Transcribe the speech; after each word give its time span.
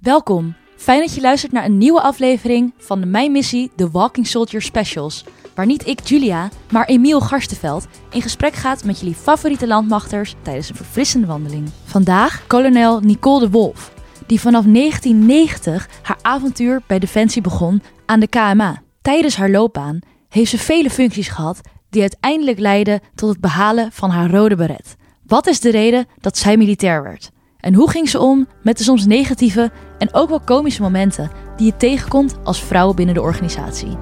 Welkom. 0.00 0.54
Fijn 0.76 1.00
dat 1.00 1.14
je 1.14 1.20
luistert 1.20 1.52
naar 1.52 1.64
een 1.64 1.78
nieuwe 1.78 2.00
aflevering 2.00 2.72
van 2.78 3.00
de 3.00 3.06
Mijn 3.06 3.32
Missie 3.32 3.70
The 3.76 3.90
Walking 3.90 4.26
Soldier 4.26 4.62
Specials. 4.62 5.24
Waar 5.54 5.66
niet 5.66 5.86
ik, 5.86 6.00
Julia, 6.00 6.48
maar 6.72 6.86
Emiel 6.86 7.20
Garstenveld 7.20 7.86
in 8.10 8.22
gesprek 8.22 8.54
gaat 8.54 8.84
met 8.84 9.00
jullie 9.00 9.14
favoriete 9.14 9.66
landmachters 9.66 10.34
tijdens 10.42 10.68
een 10.68 10.76
verfrissende 10.76 11.26
wandeling. 11.26 11.68
Vandaag 11.84 12.46
kolonel 12.46 13.00
Nicole 13.00 13.40
de 13.40 13.50
Wolf, 13.50 13.92
die 14.26 14.40
vanaf 14.40 14.64
1990 14.64 15.88
haar 16.02 16.18
avontuur 16.22 16.82
bij 16.86 16.98
Defensie 16.98 17.42
begon 17.42 17.82
aan 18.06 18.20
de 18.20 18.28
KMA. 18.28 18.82
Tijdens 19.02 19.36
haar 19.36 19.50
loopbaan 19.50 19.98
heeft 20.28 20.50
ze 20.50 20.58
vele 20.58 20.90
functies 20.90 21.28
gehad 21.28 21.60
die 21.90 22.00
uiteindelijk 22.00 22.58
leidden 22.58 23.00
tot 23.14 23.28
het 23.28 23.40
behalen 23.40 23.92
van 23.92 24.10
haar 24.10 24.30
rode 24.30 24.56
beret. 24.56 24.96
Wat 25.26 25.46
is 25.46 25.60
de 25.60 25.70
reden 25.70 26.06
dat 26.20 26.38
zij 26.38 26.56
militair 26.56 27.02
werd? 27.02 27.30
En 27.60 27.74
hoe 27.74 27.90
ging 27.90 28.08
ze 28.08 28.18
om 28.18 28.46
met 28.62 28.78
de 28.78 28.84
soms 28.84 29.06
negatieve 29.06 29.70
en 29.98 30.14
ook 30.14 30.28
wel 30.28 30.40
komische 30.40 30.82
momenten 30.82 31.30
die 31.56 31.66
je 31.66 31.76
tegenkomt 31.76 32.36
als 32.44 32.62
vrouw 32.62 32.94
binnen 32.94 33.14
de 33.14 33.22
organisatie? 33.22 33.98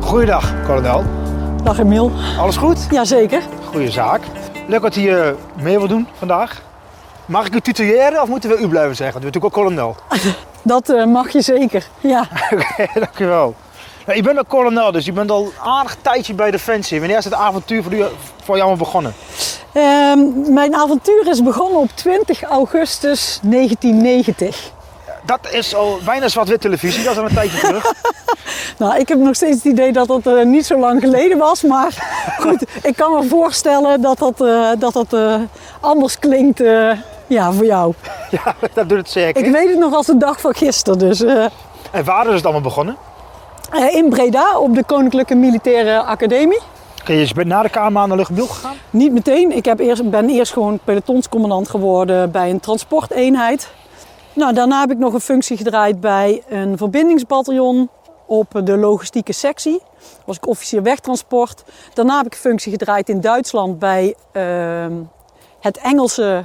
Goeiedag, 0.00 0.54
kolonel. 0.66 1.04
Dag 1.62 1.78
Emiel. 1.78 2.12
Alles 2.38 2.56
goed? 2.56 2.86
Jazeker. 2.90 3.42
Goeie 3.64 3.90
zaak. 3.90 4.20
Leuk 4.68 4.82
dat 4.82 4.96
u 4.96 5.00
uh, 5.00 5.28
mee 5.62 5.78
wil 5.78 5.88
doen 5.88 6.06
vandaag. 6.18 6.62
Mag 7.26 7.46
ik 7.46 7.54
u 7.54 7.60
tutoyeren 7.60 8.22
of 8.22 8.28
moeten 8.28 8.50
we 8.50 8.58
u 8.58 8.68
blijven 8.68 8.96
zeggen? 8.96 9.20
Want 9.20 9.34
u 9.34 9.38
bent 9.38 9.44
natuurlijk 9.44 9.44
ook 9.44 9.64
kolonel. 9.64 9.96
Dat 10.62 10.88
uh, 10.88 11.06
mag 11.06 11.30
je 11.30 11.40
zeker, 11.40 11.86
ja. 12.00 12.20
Oké, 12.50 12.86
dank 12.94 13.18
u 13.18 13.26
wel. 13.26 13.54
Nou, 14.06 14.18
je 14.18 14.24
bent 14.24 14.38
een 14.38 14.46
kolonel, 14.46 14.92
dus 14.92 15.04
je 15.04 15.12
bent 15.12 15.30
al 15.30 15.44
een 15.44 15.70
aardig 15.70 15.96
tijdje 16.02 16.34
bij 16.34 16.50
Defensie. 16.50 16.98
Wanneer 16.98 17.18
is 17.18 17.24
het 17.24 17.34
avontuur 17.34 17.82
voor, 17.82 17.92
u, 17.92 18.04
voor 18.42 18.56
jou 18.56 18.76
begonnen? 18.76 19.14
Uh, 19.76 20.12
mijn 20.48 20.74
avontuur 20.74 21.28
is 21.28 21.42
begonnen 21.42 21.80
op 21.80 21.88
20 21.94 22.42
augustus 22.42 23.38
1990. 23.42 24.70
Dat 25.24 25.38
is 25.50 25.74
al 25.74 25.98
bijna 26.04 26.28
zwart-wit 26.28 26.60
televisie, 26.60 27.02
dat 27.02 27.12
is 27.12 27.18
al 27.18 27.24
een 27.24 27.34
tijdje 27.34 27.58
terug. 27.58 27.92
nou, 28.78 28.98
ik 28.98 29.08
heb 29.08 29.18
nog 29.18 29.34
steeds 29.34 29.56
het 29.56 29.64
idee 29.64 29.92
dat 29.92 30.06
dat 30.06 30.26
uh, 30.26 30.44
niet 30.44 30.66
zo 30.66 30.78
lang 30.78 31.00
geleden 31.00 31.38
was. 31.38 31.62
Maar 31.62 31.94
goed, 32.42 32.64
ik 32.82 32.96
kan 32.96 33.12
me 33.12 33.28
voorstellen 33.28 34.00
dat 34.00 34.18
dat, 34.18 34.40
uh, 34.40 34.70
dat, 34.78 34.92
dat 34.92 35.12
uh, 35.12 35.34
anders 35.80 36.18
klinkt 36.18 36.62
ja, 37.26 37.52
voor 37.52 37.64
jou. 37.64 37.94
Ja, 38.30 38.54
dat 38.72 38.88
doet 38.88 38.98
het 38.98 39.10
zeker. 39.10 39.44
Ik 39.44 39.52
weet 39.52 39.68
het 39.68 39.78
nog 39.78 39.94
als 39.94 40.06
de 40.06 40.16
dag 40.16 40.40
van 40.40 40.54
gisteren. 40.54 40.98
Dus, 40.98 41.20
en 41.90 42.04
waar 42.04 42.26
is 42.26 42.34
het 42.34 42.44
allemaal 42.44 42.60
begonnen? 42.60 42.96
in 43.90 44.08
Breda, 44.08 44.58
op 44.58 44.74
de 44.74 44.84
Koninklijke 44.84 45.34
Militaire 45.34 46.02
Academie. 46.02 46.60
Je 47.06 47.34
bent 47.34 47.48
na 47.48 47.62
de 47.62 47.68
KMA 47.68 48.06
naar 48.06 48.16
Luchtmobiel 48.16 48.46
gegaan? 48.46 48.76
Niet 48.90 49.12
meteen. 49.12 49.56
Ik 49.56 49.64
heb 49.64 49.78
eerst, 49.78 50.10
ben 50.10 50.28
eerst 50.28 50.52
gewoon 50.52 50.78
pelotonscommandant 50.84 51.68
geworden 51.68 52.30
bij 52.30 52.50
een 52.50 52.60
transporteenheid. 52.60 53.70
Nou, 54.32 54.54
daarna 54.54 54.80
heb 54.80 54.90
ik 54.90 54.98
nog 54.98 55.12
een 55.12 55.20
functie 55.20 55.56
gedraaid 55.56 56.00
bij 56.00 56.42
een 56.48 56.76
verbindingsbataljon 56.76 57.90
op 58.26 58.60
de 58.64 58.76
logistieke 58.76 59.32
sectie. 59.32 59.80
was 60.24 60.36
ik 60.36 60.46
officier 60.46 60.82
wegtransport. 60.82 61.64
Daarna 61.94 62.16
heb 62.16 62.26
ik 62.26 62.32
een 62.32 62.38
functie 62.38 62.72
gedraaid 62.72 63.08
in 63.08 63.20
Duitsland 63.20 63.78
bij 63.78 64.14
uh, 64.32 64.86
het 65.60 65.78
Engelse 65.78 66.44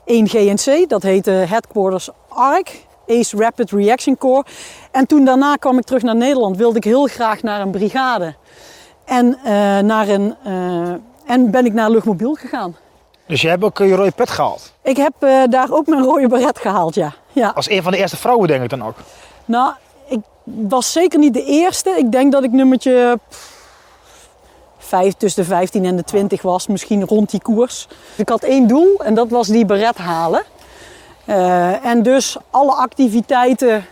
1GNC. 0.00 0.86
Dat 0.86 1.02
heette 1.02 1.30
Headquarters 1.30 2.08
ARC, 2.28 2.84
Ace 3.06 3.36
Rapid 3.36 3.70
Reaction 3.70 4.18
Corps. 4.18 4.50
En 4.90 5.06
toen 5.06 5.24
daarna 5.24 5.56
kwam 5.56 5.78
ik 5.78 5.84
terug 5.84 6.02
naar 6.02 6.16
Nederland. 6.16 6.56
Wilde 6.56 6.76
ik 6.76 6.84
heel 6.84 7.06
graag 7.06 7.42
naar 7.42 7.60
een 7.60 7.70
brigade. 7.70 8.34
En, 9.12 9.38
uh, 9.38 9.78
naar 9.78 10.08
een, 10.08 10.34
uh, 10.46 10.94
en 11.26 11.50
ben 11.50 11.66
ik 11.66 11.72
naar 11.72 11.90
luchtmobiel 11.90 12.34
gegaan. 12.34 12.76
Dus 13.26 13.40
je 13.40 13.48
hebt 13.48 13.64
ook 13.64 13.78
je 13.78 13.94
rode 13.94 14.10
pet 14.10 14.30
gehaald? 14.30 14.72
Ik 14.82 14.96
heb 14.96 15.12
daar 15.50 15.70
ook 15.70 15.86
mijn 15.86 16.02
rode 16.02 16.28
beret 16.28 16.58
gehaald, 16.58 16.94
ja. 16.94 17.12
ja. 17.32 17.52
Als 17.54 17.70
een 17.70 17.82
van 17.82 17.92
de 17.92 17.98
eerste 17.98 18.16
vrouwen 18.16 18.48
denk 18.48 18.62
ik 18.62 18.68
dan 18.68 18.84
ook? 18.84 18.96
Nou, 19.44 19.72
ik 20.06 20.18
was 20.44 20.92
zeker 20.92 21.18
niet 21.18 21.34
de 21.34 21.44
eerste. 21.44 21.90
Ik 21.90 22.12
denk 22.12 22.32
dat 22.32 22.44
ik 22.44 22.50
nummertje 22.50 23.18
vijf, 24.78 25.14
tussen 25.14 25.42
de 25.42 25.48
15 25.48 25.84
en 25.84 25.96
de 25.96 26.04
20 26.04 26.42
was, 26.42 26.66
misschien 26.66 27.06
rond 27.06 27.30
die 27.30 27.42
koers. 27.42 27.88
Ik 28.16 28.28
had 28.28 28.42
één 28.42 28.66
doel 28.66 29.00
en 29.04 29.14
dat 29.14 29.28
was 29.28 29.48
die 29.48 29.66
beret 29.66 29.96
halen. 29.96 30.42
Uh, 31.26 31.86
en 31.86 32.02
dus 32.02 32.36
alle 32.50 32.72
activiteiten 32.72 33.84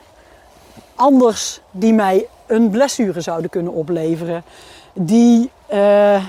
anders 0.95 1.61
die 1.71 1.93
mij 1.93 2.27
een 2.47 2.71
blessure 2.71 3.21
zouden 3.21 3.51
kunnen 3.51 3.73
opleveren, 3.73 4.45
die 4.93 5.51
uh, 5.73 6.25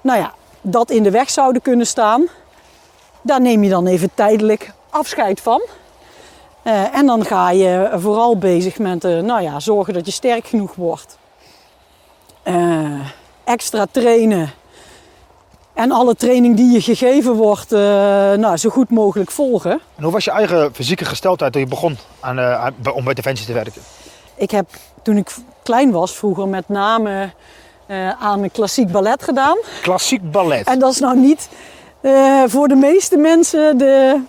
nou 0.00 0.18
ja, 0.18 0.32
dat 0.60 0.90
in 0.90 1.02
de 1.02 1.10
weg 1.10 1.30
zouden 1.30 1.62
kunnen 1.62 1.86
staan, 1.86 2.26
daar 3.22 3.40
neem 3.40 3.62
je 3.62 3.70
dan 3.70 3.86
even 3.86 4.10
tijdelijk 4.14 4.72
afscheid 4.90 5.40
van. 5.40 5.62
Uh, 6.64 6.94
en 6.94 7.06
dan 7.06 7.24
ga 7.24 7.50
je 7.50 7.90
vooral 7.94 8.38
bezig 8.38 8.78
met 8.78 9.04
uh, 9.04 9.20
nou 9.20 9.42
ja, 9.42 9.60
zorgen 9.60 9.94
dat 9.94 10.06
je 10.06 10.12
sterk 10.12 10.46
genoeg 10.46 10.74
wordt. 10.74 11.18
Extra 13.44 13.86
trainen. 13.90 14.50
En 15.72 15.90
alle 15.90 16.14
training 16.14 16.56
die 16.56 16.72
je 16.72 16.80
gegeven 16.80 17.34
wordt, 17.34 17.70
nou, 18.40 18.56
zo 18.56 18.70
goed 18.70 18.90
mogelijk 18.90 19.30
volgen. 19.30 19.80
En 19.96 20.02
hoe 20.02 20.12
was 20.12 20.24
je 20.24 20.30
eigen 20.30 20.74
fysieke 20.74 21.04
gesteldheid 21.04 21.52
toen 21.52 21.60
je 21.60 21.68
begon 21.68 21.98
aan, 22.20 22.74
om 22.94 23.04
bij 23.04 23.14
Defensie 23.14 23.46
te 23.46 23.52
werken? 23.52 23.82
Ik 24.34 24.50
heb 24.50 24.66
toen 25.02 25.16
ik 25.16 25.34
klein 25.62 25.90
was 25.90 26.16
vroeger 26.16 26.48
met 26.48 26.68
name 26.68 27.30
uh, 27.88 28.22
aan 28.22 28.50
klassiek 28.50 28.92
ballet 28.92 29.22
gedaan. 29.22 29.58
Klassiek 29.82 30.30
ballet. 30.30 30.66
En 30.66 30.78
dat 30.78 30.92
is 30.92 30.98
nou 30.98 31.18
niet 31.18 31.48
uh, 32.00 32.42
voor 32.46 32.68
de 32.68 32.74
meeste 32.74 33.16
mensen 33.16 33.78
de 33.78 34.20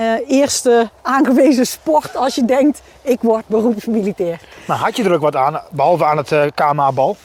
uh, 0.00 0.12
eerste 0.26 0.90
aangewezen 1.02 1.66
sport 1.66 2.16
als 2.16 2.34
je 2.34 2.44
denkt 2.44 2.82
ik 3.02 3.18
word 3.20 3.46
beroepsmilitair. 3.46 4.40
Maar 4.66 4.76
had 4.76 4.96
je 4.96 5.04
er 5.04 5.12
ook 5.12 5.20
wat 5.20 5.36
aan, 5.36 5.60
behalve 5.70 6.04
aan 6.04 6.16
het 6.16 6.34
KMA-bal? 6.54 7.16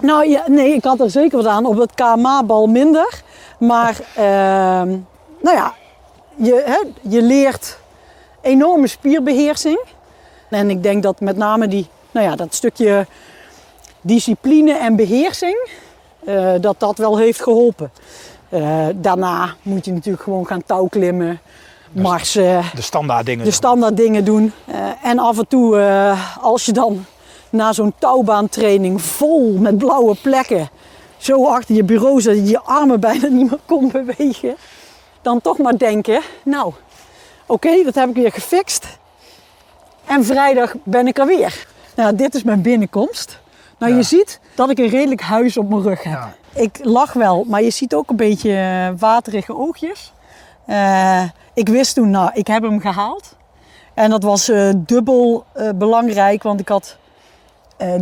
Nou 0.00 0.28
ja, 0.28 0.42
nee, 0.46 0.72
ik 0.74 0.84
had 0.84 1.00
er 1.00 1.10
zeker 1.10 1.36
wat 1.36 1.46
aan. 1.46 1.66
Op 1.66 1.78
het 1.78 1.94
KMA-bal 1.94 2.66
minder. 2.66 3.22
Maar 3.58 4.00
ehm, 4.14 4.88
nou 5.40 5.56
ja, 5.56 5.74
je, 6.34 6.62
hè, 6.66 7.08
je 7.10 7.22
leert 7.22 7.78
enorme 8.40 8.86
spierbeheersing. 8.86 9.80
En 10.48 10.70
ik 10.70 10.82
denk 10.82 11.02
dat 11.02 11.20
met 11.20 11.36
name 11.36 11.68
die, 11.68 11.88
nou 12.10 12.26
ja, 12.26 12.36
dat 12.36 12.54
stukje 12.54 13.06
discipline 14.00 14.72
en 14.72 14.96
beheersing, 14.96 15.68
uh, 16.24 16.52
dat 16.60 16.80
dat 16.80 16.98
wel 16.98 17.18
heeft 17.18 17.42
geholpen. 17.42 17.90
Uh, 18.48 18.86
daarna 18.94 19.54
moet 19.62 19.84
je 19.84 19.92
natuurlijk 19.92 20.22
gewoon 20.22 20.46
gaan 20.46 20.62
touwklimmen, 20.66 21.40
marsen. 21.92 22.62
De 22.74 22.82
standaard 22.82 23.24
dingen 23.24 23.38
De 23.38 23.44
doen. 23.44 23.54
standaard 23.54 23.96
dingen 23.96 24.24
doen. 24.24 24.52
Uh, 24.68 24.76
en 25.02 25.18
af 25.18 25.38
en 25.38 25.48
toe, 25.48 25.78
als 26.40 26.66
je 26.66 26.72
dan 26.72 27.04
na 27.50 27.72
zo'n 27.72 27.92
touwbaantraining 27.98 29.02
vol 29.02 29.52
met 29.52 29.78
blauwe 29.78 30.14
plekken 30.22 30.68
zo 31.20 31.46
achter 31.46 31.74
je 31.74 31.84
bureau 31.84 32.20
zit 32.20 32.34
dat 32.34 32.44
je 32.44 32.50
je 32.50 32.60
armen 32.60 33.00
bijna 33.00 33.28
niet 33.28 33.50
meer 33.50 33.58
kon 33.66 33.90
bewegen, 33.90 34.56
dan 35.22 35.40
toch 35.40 35.58
maar 35.58 35.78
denken, 35.78 36.22
nou, 36.44 36.66
oké, 36.66 36.76
okay, 37.46 37.84
dat 37.84 37.94
heb 37.94 38.08
ik 38.08 38.14
weer 38.14 38.32
gefixt. 38.32 38.86
En 40.04 40.24
vrijdag 40.24 40.74
ben 40.82 41.06
ik 41.06 41.18
er 41.18 41.26
weer. 41.26 41.66
Nou, 41.94 42.16
dit 42.16 42.34
is 42.34 42.42
mijn 42.42 42.62
binnenkomst. 42.62 43.38
Nou, 43.80 43.92
Ja. 43.92 43.98
je 43.98 44.04
ziet 44.04 44.40
dat 44.54 44.70
ik 44.70 44.78
een 44.78 44.88
redelijk 44.88 45.20
huis 45.20 45.56
op 45.56 45.68
mijn 45.68 45.82
rug 45.82 46.02
heb. 46.02 46.12
Ja. 46.12 46.34
Ik 46.52 46.78
lach 46.82 47.12
wel, 47.12 47.44
maar 47.48 47.62
je 47.62 47.70
ziet 47.70 47.94
ook 47.94 48.10
een 48.10 48.16
beetje 48.16 48.56
eh, 48.56 48.98
waterige 49.00 49.56
oogjes. 49.56 50.12
Eh, 50.66 51.22
ik 51.54 51.68
wist 51.68 51.94
toen, 51.94 52.10
nou, 52.10 52.30
ik 52.34 52.46
heb 52.46 52.62
hem 52.62 52.80
gehaald. 52.80 53.36
En 53.94 54.10
dat 54.10 54.22
was 54.22 54.48
eh, 54.48 54.70
dubbel 54.76 55.44
belangrijk, 55.74 56.42
want 56.42 56.60
ik 56.60 56.68
had 56.68 56.98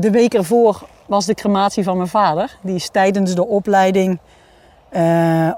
de 0.01 0.11
week 0.11 0.35
ervoor 0.35 0.87
was 1.07 1.27
de 1.27 1.35
crematie 1.35 1.85
van 1.85 1.97
mijn 1.97 2.09
vader. 2.09 2.57
Die 2.63 2.75
is 2.75 2.89
tijdens 2.89 3.35
de 3.35 3.47
opleiding 3.47 4.19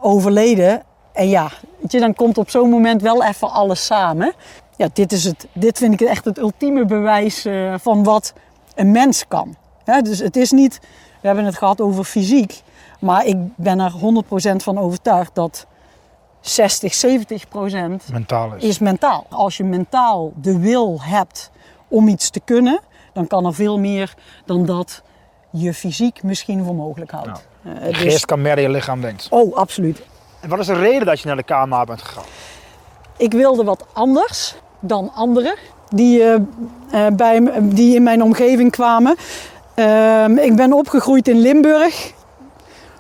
overleden. 0.01 0.83
En 1.13 1.29
ja, 1.29 1.51
weet 1.81 1.93
je, 1.93 2.01
dan 2.01 2.15
komt 2.15 2.39
op 2.39 2.51
zo'n 2.51 2.71
moment 2.71 3.03
wel 3.03 3.25
even 3.25 3.51
alles 3.51 3.87
samen. 3.87 4.33
Ja, 4.77 4.89
dit, 4.93 5.13
is 5.13 5.25
het, 5.25 5.47
dit 5.53 5.79
vind 5.79 6.01
ik 6.01 6.09
echt 6.09 6.25
het 6.25 6.39
ultieme 6.39 6.85
bewijs 6.85 7.47
van 7.77 8.05
wat 8.05 8.33
een 8.75 8.91
mens 8.91 9.25
kan. 9.29 9.57
Dus 10.03 10.19
het 10.19 10.37
is 10.37 10.51
niet, 10.51 10.81
we 11.21 11.27
hebben 11.27 11.45
het 11.45 11.57
gehad 11.59 11.81
over 11.81 12.05
fysiek, 12.05 12.63
maar 13.01 13.25
ik 13.27 13.37
ben 13.57 13.81
er 13.81 13.93
100% 13.93 14.57
van 14.57 14.79
overtuigd 14.79 15.35
dat 15.35 15.67
60, 16.41 16.95
70% 17.07 18.13
Mentaal 18.13 18.55
is. 18.55 18.65
is 18.65 18.79
mentaal. 18.79 19.27
Als 19.29 19.57
je 19.57 19.65
mentaal 19.65 20.33
de 20.37 20.59
wil 20.59 20.99
hebt 21.03 21.51
om 21.89 22.09
iets 22.09 22.31
te 22.31 22.41
kunnen, 22.45 22.81
dan 23.13 23.27
kan 23.27 23.47
er 23.47 23.55
veel 23.55 23.79
meer 23.79 24.15
dan 24.45 24.67
dat 24.67 25.03
je 25.51 25.75
fysiek 25.75 26.23
misschien 26.23 26.65
voor 26.65 26.75
mogelijk 26.75 27.11
houdt. 27.11 27.47
Eh, 27.63 27.89
Je 27.89 27.95
geest 27.95 28.25
kan 28.25 28.41
meer 28.43 28.55
dan 28.55 28.65
je 28.65 28.71
lichaam 28.71 29.01
denkt. 29.01 29.27
Oh, 29.31 29.57
absoluut. 29.57 30.03
En 30.41 30.49
wat 30.49 30.59
is 30.59 30.67
de 30.67 30.75
reden 30.75 31.07
dat 31.07 31.21
je 31.21 31.27
naar 31.27 31.37
de 31.37 31.43
KMA 31.43 31.85
bent 31.85 32.03
gegaan? 32.03 32.25
Ik 33.17 33.33
wilde 33.33 33.65
wat 33.65 33.87
anders 33.93 34.55
dan 34.81 35.13
anderen 35.15 35.55
die, 35.89 36.23
eh, 36.23 36.35
eh, 37.07 37.15
bij, 37.15 37.43
die 37.63 37.95
in 37.95 38.03
mijn 38.03 38.23
omgeving 38.23 38.71
kwamen. 38.71 39.17
Ehm, 39.81 40.37
ik 40.37 40.57
ben 40.57 40.73
opgegroeid 40.73 41.29
in 41.29 41.41
Limburg. 41.41 42.13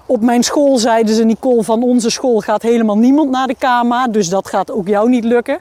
Op 0.07 0.21
mijn 0.21 0.43
school 0.43 0.79
zeiden 0.79 1.15
ze, 1.15 1.25
Nicole, 1.25 1.65
van 1.65 1.83
onze 1.83 2.11
school 2.11 2.41
gaat 2.41 2.63
helemaal 2.63 2.99
niemand 2.99 3.31
naar 3.31 3.47
de 3.47 3.55
KMA, 3.55 4.09
dus 4.09 4.29
dat 4.29 4.49
gaat 4.49 4.71
ook 4.71 4.89
jou 4.89 5.09
niet 5.09 5.25
lukken. 5.25 5.59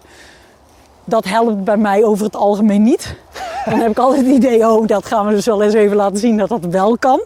Dat 1.04 1.26
helpt 1.26 1.64
bij 1.64 1.78
mij 1.78 2.04
over 2.04 2.26
het 2.26 2.36
algemeen 2.36 2.84
niet. 2.84 3.16
Dan 3.66 3.80
heb 3.80 3.92
ik 3.92 3.98
altijd 3.98 4.26
het 4.26 4.36
idee, 4.36 4.68
oh, 4.68 4.88
dat 4.88 5.06
gaan 5.06 5.28
we 5.28 5.34
dus 5.34 5.46
wel 5.46 5.64
eens 5.64 5.74
even 5.74 5.96
laten 5.96 6.18
zien 6.18 6.38
dat 6.38 6.50
dat 6.50 6.66
wel 6.66 6.98
kan. 6.98 7.22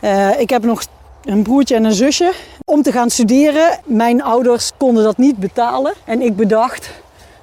Eh, 0.00 0.40
ik 0.40 0.50
heb 0.50 0.64
nog 0.64 0.82
een 1.24 1.42
broertje 1.42 1.74
en 1.74 1.84
een 1.84 1.92
zusje 1.92 2.32
om 2.64 2.82
te 2.82 2.92
gaan 2.92 3.10
studeren. 3.10 3.78
Mijn 3.84 4.22
ouders 4.22 4.72
konden 4.76 5.04
dat 5.04 5.16
niet 5.16 5.36
betalen. 5.36 5.92
En 6.04 6.22
ik 6.22 6.36
bedacht 6.36 6.90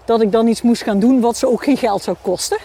dat 0.06 0.22
ik 0.22 0.31
dan 0.31 0.48
iets 0.48 0.62
moest 0.62 0.84
gaan 0.84 1.00
doen 1.00 1.19
wat 1.19 1.38
ze 1.38 1.50
ook 1.50 1.63
geen 1.63 1.78
geld 1.78 2.04
zou 2.04 2.18
kosten. 2.22 2.57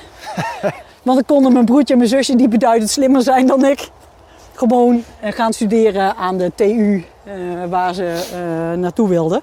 Want 1.02 1.20
ik 1.20 1.26
konden 1.26 1.52
mijn 1.52 1.64
broertje 1.64 1.92
en 1.92 1.98
mijn 1.98 2.10
zusje, 2.10 2.36
die 2.36 2.48
beduidend 2.48 2.90
slimmer 2.90 3.22
zijn 3.22 3.46
dan 3.46 3.64
ik, 3.64 3.90
gewoon 4.54 5.04
eh, 5.20 5.32
gaan 5.32 5.52
studeren 5.52 6.16
aan 6.16 6.36
de 6.36 6.52
TU 6.54 7.04
eh, 7.24 7.34
waar 7.68 7.94
ze 7.94 8.28
eh, 8.32 8.78
naartoe 8.78 9.08
wilden. 9.08 9.42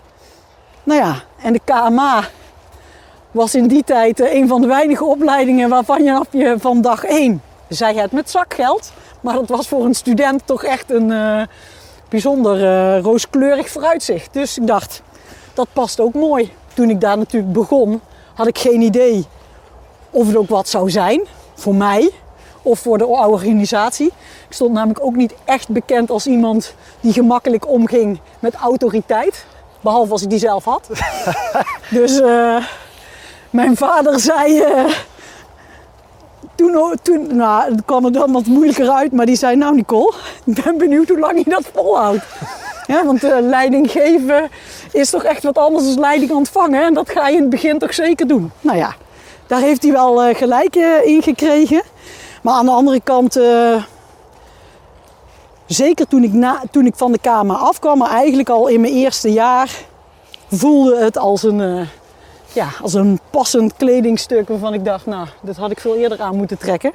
Nou 0.84 1.00
ja, 1.00 1.16
en 1.42 1.54
de 1.54 1.62
KMA 1.64 2.24
was 3.32 3.56
in 3.56 3.68
die 3.68 3.84
tijd 3.84 4.20
een 4.20 4.48
van 4.48 4.62
de 4.62 4.68
weinige 4.68 5.06
opleidingen 5.06 5.70
waarvan 5.70 6.04
je, 6.04 6.26
je 6.32 6.56
van 6.60 6.82
dag 6.82 7.04
één 7.04 7.42
zei 7.70 8.00
het 8.00 8.12
met 8.12 8.30
zakgeld. 8.30 8.92
Maar 9.22 9.34
dat 9.34 9.50
was 9.50 9.68
voor 9.68 9.86
een 9.86 9.94
student 9.94 10.42
toch 10.46 10.64
echt 10.64 10.92
een 10.92 11.14
bijzonder 12.10 12.98
rooskleurig 13.00 13.70
vooruitzicht. 13.70 14.34
Dus 14.34 14.58
ik 14.58 14.68
dacht, 14.68 15.02
dat 15.54 15.68
past 15.74 16.00
ook 16.00 16.14
mooi. 16.14 16.52
Toen 16.74 16.90
ik 16.90 17.02
daar 17.02 17.18
natuurlijk 17.18 17.54
begon, 17.54 18.02
had 18.34 18.48
ik 18.48 18.58
geen 18.58 18.82
idee 18.82 19.26
of 20.10 20.28
het 20.28 20.36
ook 20.36 20.50
wat 20.50 20.68
zou 20.68 20.90
zijn 20.90 21.22
voor 21.60 21.76
mij 21.76 22.12
of 22.62 22.80
voor 22.80 22.98
de 22.98 23.06
organisatie. 23.06 24.08
Ik 24.48 24.56
stond 24.56 24.74
namelijk 24.74 25.06
ook 25.06 25.16
niet 25.16 25.34
echt 25.46 25.70
bekend 25.70 26.10
als 26.10 26.28
iemand 26.28 26.74
die 27.02 27.14
gemakkelijk 27.14 27.68
omging 27.68 28.20
met 28.40 28.54
autoriteit. 28.54 29.46
Behalve 29.82 30.12
als 30.12 30.22
ik 30.22 30.30
die 30.30 30.40
zelf 30.40 30.64
had. 30.64 30.90
dus 31.90 32.20
uh, 32.20 32.66
mijn 33.50 33.78
vader 33.78 34.20
zei. 34.20 34.58
Uh, 34.58 34.86
toen, 36.56 36.98
toen 37.02 37.36
nou, 37.36 37.72
het 37.72 37.86
kwam 37.86 38.06
er 38.06 38.12
dan 38.12 38.32
wat 38.32 38.46
moeilijker 38.46 38.90
uit, 38.90 39.12
maar 39.12 39.26
die 39.26 39.36
zei: 39.36 39.56
Nou, 39.56 39.76
Nicole, 39.76 40.14
ik 40.44 40.64
ben 40.64 40.78
benieuwd 40.78 41.10
hoe 41.10 41.20
lang 41.20 41.44
je 41.44 41.50
dat 41.50 41.70
volhoudt. 41.74 42.24
Ja, 42.88 43.06
want 43.06 43.24
uh, 43.24 43.38
leiding 43.40 43.92
geven 43.92 44.50
is 44.92 45.10
toch 45.10 45.24
echt 45.24 45.44
wat 45.44 45.58
anders 45.58 45.86
dan 45.86 46.00
leiding 46.00 46.32
ontvangen. 46.32 46.84
En 46.84 46.94
dat 46.94 47.10
ga 47.10 47.28
je 47.28 47.36
in 47.36 47.42
het 47.42 47.50
begin 47.50 47.78
toch 47.78 47.94
zeker 47.94 48.28
doen. 48.28 48.52
Nou 48.62 48.78
ja, 48.78 48.96
daar 49.50 49.62
heeft 49.62 49.84
hij 49.84 49.92
wel 49.92 50.30
uh, 50.30 50.36
gelijk 50.36 50.76
uh, 50.76 51.06
in 51.06 51.22
gekregen. 51.22 51.82
Maar 52.42 52.54
aan 52.54 52.66
de 52.66 52.72
andere 52.72 53.02
kant, 53.02 53.38
uh, 53.38 53.84
zeker 55.66 56.08
toen 56.08 56.24
ik, 56.24 56.34
na, 56.34 56.62
toen 56.72 56.86
ik 56.86 56.96
van 56.96 57.12
de 57.12 57.20
kamer 57.20 57.56
afkwam, 57.56 57.98
maar 57.98 58.10
eigenlijk 58.10 58.50
al 58.50 58.68
in 58.68 58.82
mijn 58.82 58.94
eerste 58.94 59.32
jaar, 59.32 59.72
voelde 60.52 61.04
het 61.04 61.18
als 61.18 61.44
een, 61.44 61.88
ja, 62.54 62.68
als 62.82 62.94
een 62.94 63.20
passend 63.30 63.74
kledingstuk 63.78 64.48
waarvan 64.48 64.74
ik 64.74 64.86
dacht, 64.86 65.06
nou, 65.06 65.28
dit 65.42 65.58
had 65.58 65.72
ik 65.72 65.80
veel 65.80 65.96
eerder 65.96 66.22
aan 66.22 66.36
moeten 66.36 66.58
trekken. 66.58 66.92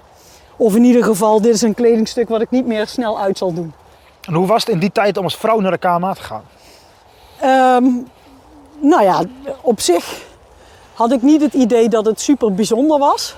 Of 0.56 0.76
in 0.76 0.84
ieder 0.84 1.04
geval, 1.04 1.40
dit 1.40 1.54
is 1.54 1.62
een 1.62 1.74
kledingstuk 1.74 2.28
wat 2.28 2.40
ik 2.40 2.50
niet 2.50 2.66
meer 2.66 2.86
snel 2.86 3.20
uit 3.20 3.38
zal 3.38 3.52
doen. 3.52 3.72
En 4.20 4.34
hoe 4.34 4.46
was 4.46 4.64
het 4.64 4.74
in 4.74 4.78
die 4.78 4.92
tijd 4.92 5.16
om 5.16 5.24
als 5.24 5.36
vrouw 5.36 5.60
naar 5.60 5.70
de 5.70 5.78
KMA 5.78 6.12
te 6.12 6.22
gaan? 6.22 6.44
Um, 7.76 8.08
nou 8.80 9.02
ja, 9.02 9.22
op 9.60 9.80
zich 9.80 10.32
had 10.94 11.12
ik 11.12 11.22
niet 11.22 11.40
het 11.40 11.54
idee 11.54 11.88
dat 11.88 12.04
het 12.04 12.20
super 12.20 12.54
bijzonder 12.54 12.98
was. 12.98 13.36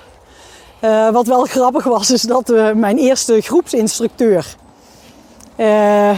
Uh, 0.81 1.09
wat 1.09 1.27
wel 1.27 1.43
grappig 1.43 1.83
was, 1.83 2.11
is 2.11 2.21
dat 2.21 2.49
uh, 2.49 2.71
mijn 2.71 2.97
eerste 2.97 3.41
groepsinstructeur 3.41 4.55
uh, 5.57 6.17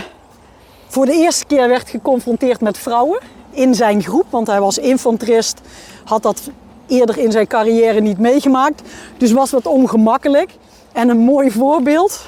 voor 0.88 1.06
de 1.06 1.14
eerste 1.14 1.46
keer 1.46 1.68
werd 1.68 1.90
geconfronteerd 1.90 2.62
met 2.62 2.78
vrouwen 2.78 3.20
in 3.50 3.76
zijn 3.76 4.04
groep. 4.04 4.26
Want 4.30 4.48
hij 4.48 4.60
was 4.60 4.78
infanterist, 4.78 5.62
had 6.04 6.24
dat 6.24 6.50
eerder 6.88 7.18
in 7.18 7.32
zijn 7.32 7.48
carrière 7.48 8.00
niet 8.00 8.20
meegemaakt. 8.20 8.82
Dus 9.18 9.32
was 9.32 9.52
wat 9.52 9.66
ongemakkelijk. 9.66 10.52
En 10.92 11.10
een 11.10 11.18
mooi 11.18 11.52
voorbeeld. 11.52 12.28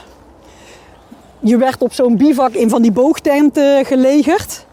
Je 1.40 1.58
werd 1.58 1.82
op 1.82 1.94
zo'n 1.94 2.18
bivak 2.18 2.52
in 2.52 2.70
van 2.70 2.82
die 2.82 2.92
boogtenten 2.92 3.86
gelegerd. 3.86 4.66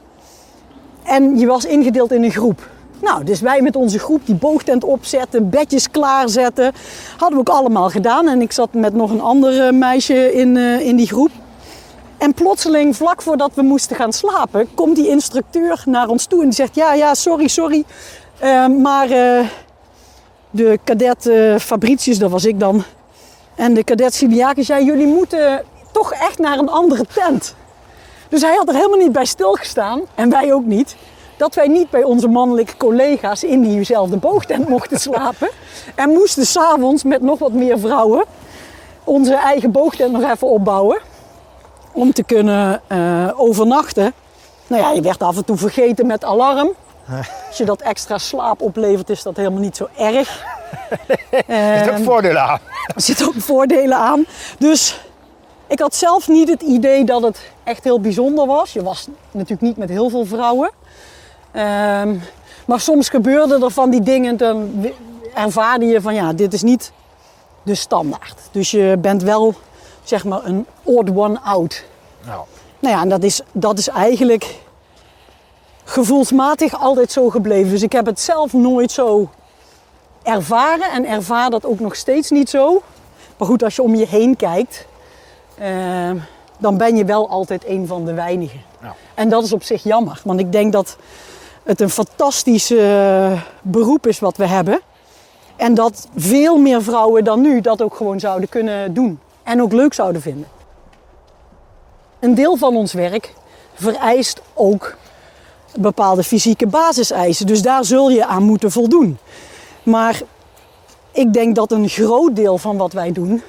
En 1.02 1.38
je 1.38 1.46
was 1.46 1.64
ingedeeld 1.64 2.12
in 2.12 2.24
een 2.24 2.30
groep. 2.30 2.68
Nou, 3.00 3.24
dus 3.24 3.40
wij 3.40 3.62
met 3.62 3.76
onze 3.76 3.98
groep 3.98 4.26
die 4.26 4.34
boogtent 4.34 4.84
opzetten, 4.84 5.50
bedjes 5.50 5.90
klaarzetten. 5.90 6.72
Hadden 7.16 7.44
we 7.44 7.50
ook 7.50 7.56
allemaal 7.56 7.90
gedaan. 7.90 8.28
En 8.28 8.40
ik 8.40 8.52
zat 8.52 8.72
met 8.72 8.94
nog 8.94 9.10
een 9.10 9.20
ander 9.20 9.74
meisje 9.74 10.32
in, 10.32 10.56
uh, 10.56 10.80
in 10.80 10.96
die 10.96 11.06
groep. 11.06 11.30
En 12.18 12.34
plotseling, 12.34 12.96
vlak 12.96 13.22
voordat 13.22 13.50
we 13.54 13.62
moesten 13.62 13.96
gaan 13.96 14.12
slapen, 14.12 14.68
komt 14.74 14.96
die 14.96 15.08
instructeur 15.08 15.82
naar 15.86 16.08
ons 16.08 16.26
toe 16.26 16.38
en 16.38 16.44
die 16.44 16.54
zegt: 16.54 16.74
Ja, 16.74 16.94
ja, 16.94 17.14
sorry, 17.14 17.48
sorry. 17.48 17.84
Uh, 18.42 18.66
maar 18.66 19.08
de 20.50 20.78
kadet 20.84 21.30
Fabricius, 21.60 22.18
dat 22.18 22.30
was 22.30 22.44
ik 22.44 22.60
dan. 22.60 22.82
En 23.54 23.74
de 23.74 23.84
kadet 23.84 24.14
Siliakis 24.14 24.66
zei: 24.66 24.84
Jullie 24.84 25.06
moeten 25.06 25.64
toch 25.92 26.12
echt 26.12 26.38
naar 26.38 26.58
een 26.58 26.68
andere 26.68 27.04
tent. 27.14 27.54
Dus 28.28 28.40
hij 28.40 28.54
had 28.54 28.68
er 28.68 28.74
helemaal 28.74 28.98
niet 28.98 29.12
bij 29.12 29.24
stilgestaan. 29.24 30.00
En 30.14 30.30
wij 30.30 30.52
ook 30.52 30.64
niet 30.64 30.96
dat 31.38 31.54
wij 31.54 31.68
niet 31.68 31.90
bij 31.90 32.02
onze 32.02 32.28
mannelijke 32.28 32.76
collega's 32.76 33.44
in 33.44 33.62
diezelfde 33.62 34.16
boogtent 34.16 34.68
mochten 34.68 35.00
slapen. 35.00 35.48
En 35.94 36.10
moesten 36.10 36.46
s'avonds 36.46 37.02
met 37.02 37.22
nog 37.22 37.38
wat 37.38 37.52
meer 37.52 37.78
vrouwen 37.78 38.24
onze 39.08 39.34
eigen 39.34 39.72
boogtent 39.72 40.12
nog 40.12 40.30
even 40.32 40.48
opbouwen. 40.48 41.00
Om 41.92 42.12
te 42.12 42.22
kunnen 42.22 42.82
uh, 42.88 43.28
overnachten. 43.36 44.12
Nou 44.66 44.82
ja, 44.82 44.90
je 44.90 45.00
werd 45.00 45.22
af 45.22 45.36
en 45.36 45.44
toe 45.44 45.56
vergeten 45.56 46.06
met 46.06 46.24
alarm. 46.24 46.72
Als 47.48 47.56
je 47.56 47.64
dat 47.64 47.80
extra 47.80 48.18
slaap 48.18 48.60
oplevert, 48.60 49.10
is 49.10 49.22
dat 49.22 49.36
helemaal 49.36 49.60
niet 49.60 49.76
zo 49.76 49.88
erg. 49.96 50.44
er 51.46 51.76
zitten 51.76 51.96
ook 51.96 52.04
voordelen 52.04 52.42
aan. 52.42 52.58
Er 52.94 53.00
zitten 53.00 53.26
ook 53.26 53.34
voordelen 53.40 53.96
aan. 53.96 54.26
Dus 54.58 55.00
ik 55.66 55.78
had 55.78 55.94
zelf 55.94 56.28
niet 56.28 56.48
het 56.48 56.62
idee 56.62 57.04
dat 57.04 57.22
het 57.22 57.40
echt 57.64 57.84
heel 57.84 58.00
bijzonder 58.00 58.46
was. 58.46 58.72
Je 58.72 58.82
was 58.82 59.08
natuurlijk 59.30 59.60
niet 59.60 59.76
met 59.76 59.88
heel 59.88 60.10
veel 60.10 60.24
vrouwen. 60.24 60.70
Um, 61.58 62.22
maar 62.66 62.80
soms 62.80 63.08
gebeurde 63.08 63.64
er 63.64 63.70
van 63.70 63.90
die 63.90 64.02
dingen, 64.02 64.36
dan 64.36 64.86
ervaarde 65.34 65.84
je 65.84 66.00
van 66.00 66.14
ja, 66.14 66.32
dit 66.32 66.52
is 66.52 66.62
niet 66.62 66.92
de 67.62 67.74
standaard. 67.74 68.40
Dus 68.50 68.70
je 68.70 68.96
bent 68.98 69.22
wel 69.22 69.54
zeg 70.02 70.24
maar 70.24 70.44
een 70.44 70.66
odd 70.82 71.10
one 71.14 71.40
out. 71.40 71.84
Nou, 72.26 72.44
nou 72.78 72.94
ja, 72.94 73.02
en 73.02 73.08
dat 73.08 73.22
is, 73.22 73.40
dat 73.52 73.78
is 73.78 73.88
eigenlijk 73.88 74.58
gevoelsmatig 75.84 76.80
altijd 76.80 77.12
zo 77.12 77.30
gebleven. 77.30 77.70
Dus 77.70 77.82
ik 77.82 77.92
heb 77.92 78.06
het 78.06 78.20
zelf 78.20 78.52
nooit 78.52 78.92
zo 78.92 79.30
ervaren 80.22 80.90
en 80.90 81.06
ervaar 81.06 81.50
dat 81.50 81.66
ook 81.66 81.80
nog 81.80 81.96
steeds 81.96 82.30
niet 82.30 82.50
zo. 82.50 82.82
Maar 83.36 83.48
goed, 83.48 83.62
als 83.62 83.76
je 83.76 83.82
om 83.82 83.94
je 83.94 84.06
heen 84.06 84.36
kijkt, 84.36 84.86
uh, 85.60 86.10
dan 86.58 86.76
ben 86.76 86.96
je 86.96 87.04
wel 87.04 87.28
altijd 87.28 87.66
een 87.66 87.86
van 87.86 88.04
de 88.04 88.14
weinigen. 88.14 88.60
Nou. 88.80 88.94
En 89.14 89.28
dat 89.28 89.44
is 89.44 89.52
op 89.52 89.62
zich 89.62 89.82
jammer, 89.82 90.20
want 90.24 90.40
ik 90.40 90.52
denk 90.52 90.72
dat 90.72 90.96
het 91.68 91.80
een 91.80 91.90
fantastisch 91.90 92.70
uh, 92.70 93.42
beroep 93.62 94.06
is 94.06 94.18
wat 94.18 94.36
we 94.36 94.46
hebben. 94.46 94.80
En 95.56 95.74
dat 95.74 96.08
veel 96.16 96.56
meer 96.56 96.82
vrouwen 96.82 97.24
dan 97.24 97.40
nu 97.40 97.60
dat 97.60 97.82
ook 97.82 97.94
gewoon 97.94 98.20
zouden 98.20 98.48
kunnen 98.48 98.94
doen. 98.94 99.20
En 99.42 99.62
ook 99.62 99.72
leuk 99.72 99.94
zouden 99.94 100.22
vinden. 100.22 100.48
Een 102.18 102.34
deel 102.34 102.56
van 102.56 102.76
ons 102.76 102.92
werk 102.92 103.34
vereist 103.74 104.40
ook 104.54 104.96
bepaalde 105.78 106.22
fysieke 106.22 106.66
basiseisen. 106.66 107.46
Dus 107.46 107.62
daar 107.62 107.84
zul 107.84 108.10
je 108.10 108.26
aan 108.26 108.42
moeten 108.42 108.70
voldoen. 108.70 109.18
Maar 109.82 110.20
ik 111.10 111.32
denk 111.32 111.54
dat 111.54 111.72
een 111.72 111.88
groot 111.88 112.36
deel 112.36 112.58
van 112.58 112.76
wat 112.76 112.92
wij 112.92 113.12
doen 113.12 113.42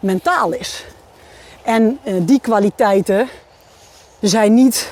mentaal 0.00 0.52
is. 0.52 0.84
En 1.62 1.98
uh, 2.04 2.14
die 2.22 2.40
kwaliteiten 2.40 3.28
zijn 4.20 4.54
niet 4.54 4.88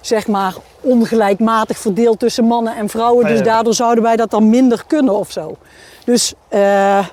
zeg 0.00 0.26
maar 0.26 0.54
ongelijkmatig 0.80 1.78
verdeeld 1.78 2.18
tussen 2.18 2.44
mannen 2.44 2.76
en 2.76 2.88
vrouwen. 2.88 3.26
Dus 3.26 3.42
daardoor 3.42 3.74
zouden 3.74 4.04
wij 4.04 4.16
dat 4.16 4.30
dan 4.30 4.50
minder 4.50 4.84
kunnen 4.86 5.14
of 5.14 5.30
zo. 5.30 5.56
Dus 6.04 6.34
uh, 6.50 7.06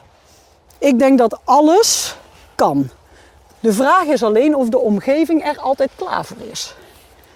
ik 0.77 0.99
denk 0.99 1.17
dat 1.17 1.39
alles 1.43 2.15
kan. 2.55 2.89
De 3.59 3.73
vraag 3.73 4.05
is 4.05 4.23
alleen 4.23 4.55
of 4.55 4.69
de 4.69 4.79
omgeving 4.79 5.45
er 5.45 5.59
altijd 5.59 5.89
klaar 5.95 6.25
voor 6.25 6.37
is. 6.51 6.75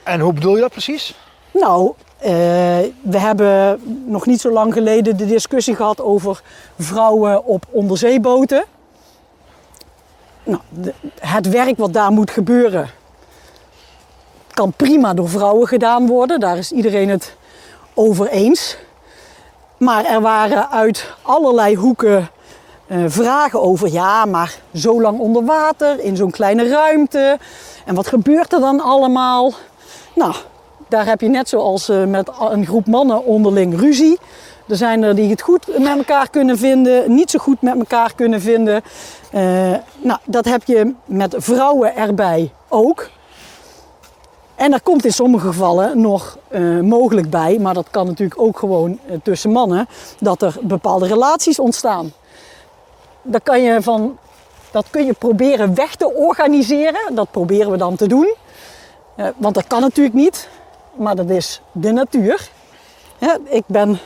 En 0.04 0.20
hoe 0.20 0.34
bedoel 0.34 0.56
je 0.56 0.62
dat 0.62 0.72
precies? 0.72 1.16
Nou, 1.52 1.94
uh, 2.22 2.28
we 3.02 3.18
hebben 3.18 3.82
nog 4.06 4.26
niet 4.26 4.42
zo 4.42 4.52
lang 4.52 4.74
geleden 4.74 5.18
de 5.18 5.26
discussie 5.26 5.76
gehad 5.76 6.02
over 6.02 6.42
vrouwen 6.80 7.46
op 7.46 7.66
onderzeeboten. 7.70 8.64
Nou, 10.44 10.62
de, 10.70 10.94
het 11.20 11.50
werk 11.50 11.78
wat 11.78 11.94
daar 11.94 12.12
moet 12.12 12.32
gebeuren, 12.32 12.90
kan 14.62 14.74
prima 14.74 15.14
door 15.14 15.30
vrouwen 15.30 15.68
gedaan 15.68 16.08
worden. 16.08 16.40
Daar 16.40 16.58
is 16.58 16.72
iedereen 16.72 17.10
het 17.10 17.36
over 17.94 18.28
eens. 18.28 18.78
Maar 19.78 20.06
er 20.06 20.22
waren 20.22 20.70
uit 20.70 21.14
allerlei 21.22 21.76
hoeken 21.76 22.30
uh, 22.88 23.04
vragen 23.08 23.62
over, 23.62 23.92
ja, 23.92 24.26
maar 24.26 24.56
zo 24.74 25.02
lang 25.02 25.20
onder 25.20 25.46
water, 25.46 26.00
in 26.00 26.16
zo'n 26.16 26.32
kleine 26.32 26.68
ruimte. 26.68 27.38
En 27.86 27.96
wat 27.96 28.08
gebeurt 28.08 28.54
er 28.54 28.60
dan 28.60 28.82
allemaal? 28.82 29.54
Nou, 30.16 30.36
daar 30.88 31.06
heb 31.06 31.22
je 31.22 31.30
net 31.30 31.50
zoals 31.50 31.90
uh, 31.90 32.04
met 32.04 32.30
een 32.40 32.66
groep 32.66 32.88
mannen 32.88 33.26
onderling 33.26 33.80
ruzie. 33.80 34.20
Er 34.68 34.76
zijn 34.76 35.04
er 35.04 35.16
die 35.16 35.30
het 35.30 35.42
goed 35.42 35.68
met 35.78 35.98
elkaar 35.98 36.30
kunnen 36.30 36.58
vinden, 36.58 37.14
niet 37.14 37.30
zo 37.32 37.40
goed 37.40 37.62
met 37.62 37.78
elkaar 37.78 38.14
kunnen 38.16 38.42
vinden. 38.42 38.82
Eh, 39.32 39.42
nou, 39.98 40.20
dat 40.26 40.46
heb 40.46 40.64
je 40.64 40.94
met 41.06 41.36
vrouwen 41.38 41.96
erbij 41.96 42.52
ook. 42.70 43.10
En 44.62 44.72
daar 44.72 44.82
komt 44.82 45.06
in 45.06 45.14
sommige 45.14 45.48
gevallen 45.48 46.02
nog 46.02 46.38
eh, 46.48 46.80
mogelijk 46.80 47.30
bij, 47.30 47.58
maar 47.60 47.74
dat 47.74 47.88
kan 47.92 48.06
natuurlijk 48.06 48.42
ook 48.42 48.60
gewoon 48.60 49.00
eh, 49.08 49.16
tussen 49.24 49.52
mannen, 49.52 49.88
dat 50.20 50.42
er 50.42 50.56
bepaalde 50.62 51.08
relaties 51.08 51.60
ontstaan. 51.60 52.14
Daar 53.22 53.42
kan 53.42 53.62
je 53.62 53.82
van, 53.82 54.18
dat 54.72 54.86
kun 54.90 55.06
je 55.06 55.14
proberen 55.14 55.76
weg 55.76 55.96
te 55.96 56.14
organiseren. 56.14 57.16
Dat 57.16 57.32
proberen 57.32 57.72
we 57.72 57.78
dan 57.78 57.96
te 57.96 58.08
doen. 58.08 58.34
Eh, 59.16 59.28
want 59.38 59.56
dat 59.56 59.68
kan 59.68 59.82
natuurlijk 59.82 60.16
niet, 60.16 60.48
maar 60.94 61.16
dat 61.16 61.30
is 61.30 61.62
de 61.72 61.92
natuur. 61.92 62.50
Ja, 63.18 63.38
ik 63.44 63.64
ben 63.66 64.00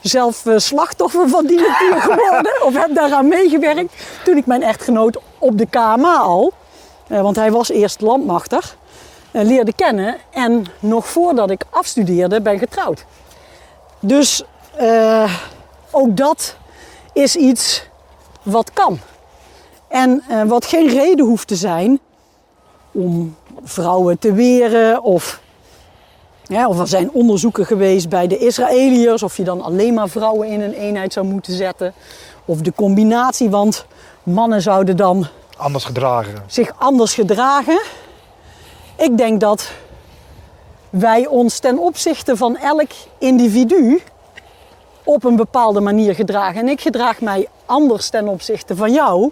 zelf 0.00 0.44
slachtoffer 0.56 1.28
van 1.28 1.46
die 1.46 1.60
natuur 1.60 2.00
geworden, 2.10 2.64
of 2.64 2.74
heb 2.74 2.94
daaraan 2.94 3.28
meegewerkt 3.28 3.94
toen 4.24 4.36
ik 4.36 4.46
mijn 4.46 4.62
echtgenoot 4.62 5.18
op 5.38 5.58
de 5.58 5.66
KMA 5.66 6.16
al, 6.16 6.52
want 7.06 7.36
hij 7.36 7.52
was 7.52 7.68
eerst 7.68 8.00
landmachter, 8.00 8.78
leerde 9.30 9.72
kennen 9.72 10.16
en 10.30 10.66
nog 10.80 11.06
voordat 11.06 11.50
ik 11.50 11.64
afstudeerde 11.70 12.40
ben 12.40 12.58
getrouwd. 12.58 13.04
Dus 14.00 14.42
eh, 14.76 15.32
ook 15.90 16.16
dat 16.16 16.56
is 17.12 17.36
iets 17.36 17.88
wat 18.42 18.72
kan. 18.72 18.98
En 19.88 20.22
eh, 20.28 20.42
wat 20.42 20.64
geen 20.64 20.88
reden 20.88 21.26
hoeft 21.26 21.48
te 21.48 21.56
zijn 21.56 22.00
om 22.92 23.36
vrouwen 23.62 24.18
te 24.18 24.32
weren 24.32 25.02
of, 25.02 25.40
ja, 26.42 26.68
of 26.68 26.78
er 26.78 26.88
zijn 26.88 27.10
onderzoeken 27.12 27.66
geweest 27.66 28.08
bij 28.08 28.26
de 28.26 28.38
Israëliërs 28.38 29.22
of 29.22 29.36
je 29.36 29.44
dan 29.44 29.62
alleen 29.62 29.94
maar 29.94 30.08
vrouwen 30.08 30.48
in 30.48 30.60
een 30.60 30.74
eenheid 30.74 31.12
zou 31.12 31.26
moeten 31.26 31.52
zetten. 31.52 31.94
Of 32.44 32.60
de 32.60 32.72
combinatie, 32.74 33.50
want 33.50 33.86
mannen 34.22 34.62
zouden 34.62 34.96
dan 34.96 35.26
Anders 35.56 35.84
gedragen. 35.84 36.42
zich 36.46 36.72
anders 36.78 37.14
gedragen. 37.14 37.80
Ik 39.00 39.16
denk 39.18 39.40
dat 39.40 39.70
wij 40.90 41.26
ons 41.26 41.58
ten 41.58 41.78
opzichte 41.78 42.36
van 42.36 42.56
elk 42.56 42.90
individu 43.18 44.00
op 45.04 45.24
een 45.24 45.36
bepaalde 45.36 45.80
manier 45.80 46.14
gedragen. 46.14 46.60
En 46.60 46.68
ik 46.68 46.80
gedraag 46.80 47.20
mij 47.20 47.48
anders 47.66 48.08
ten 48.08 48.28
opzichte 48.28 48.76
van 48.76 48.92
jou 48.92 49.30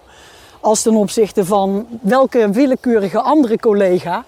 als 0.60 0.82
ten 0.82 0.94
opzichte 0.94 1.44
van 1.44 1.86
welke 2.00 2.50
willekeurige 2.50 3.20
andere 3.20 3.58
collega 3.58 4.24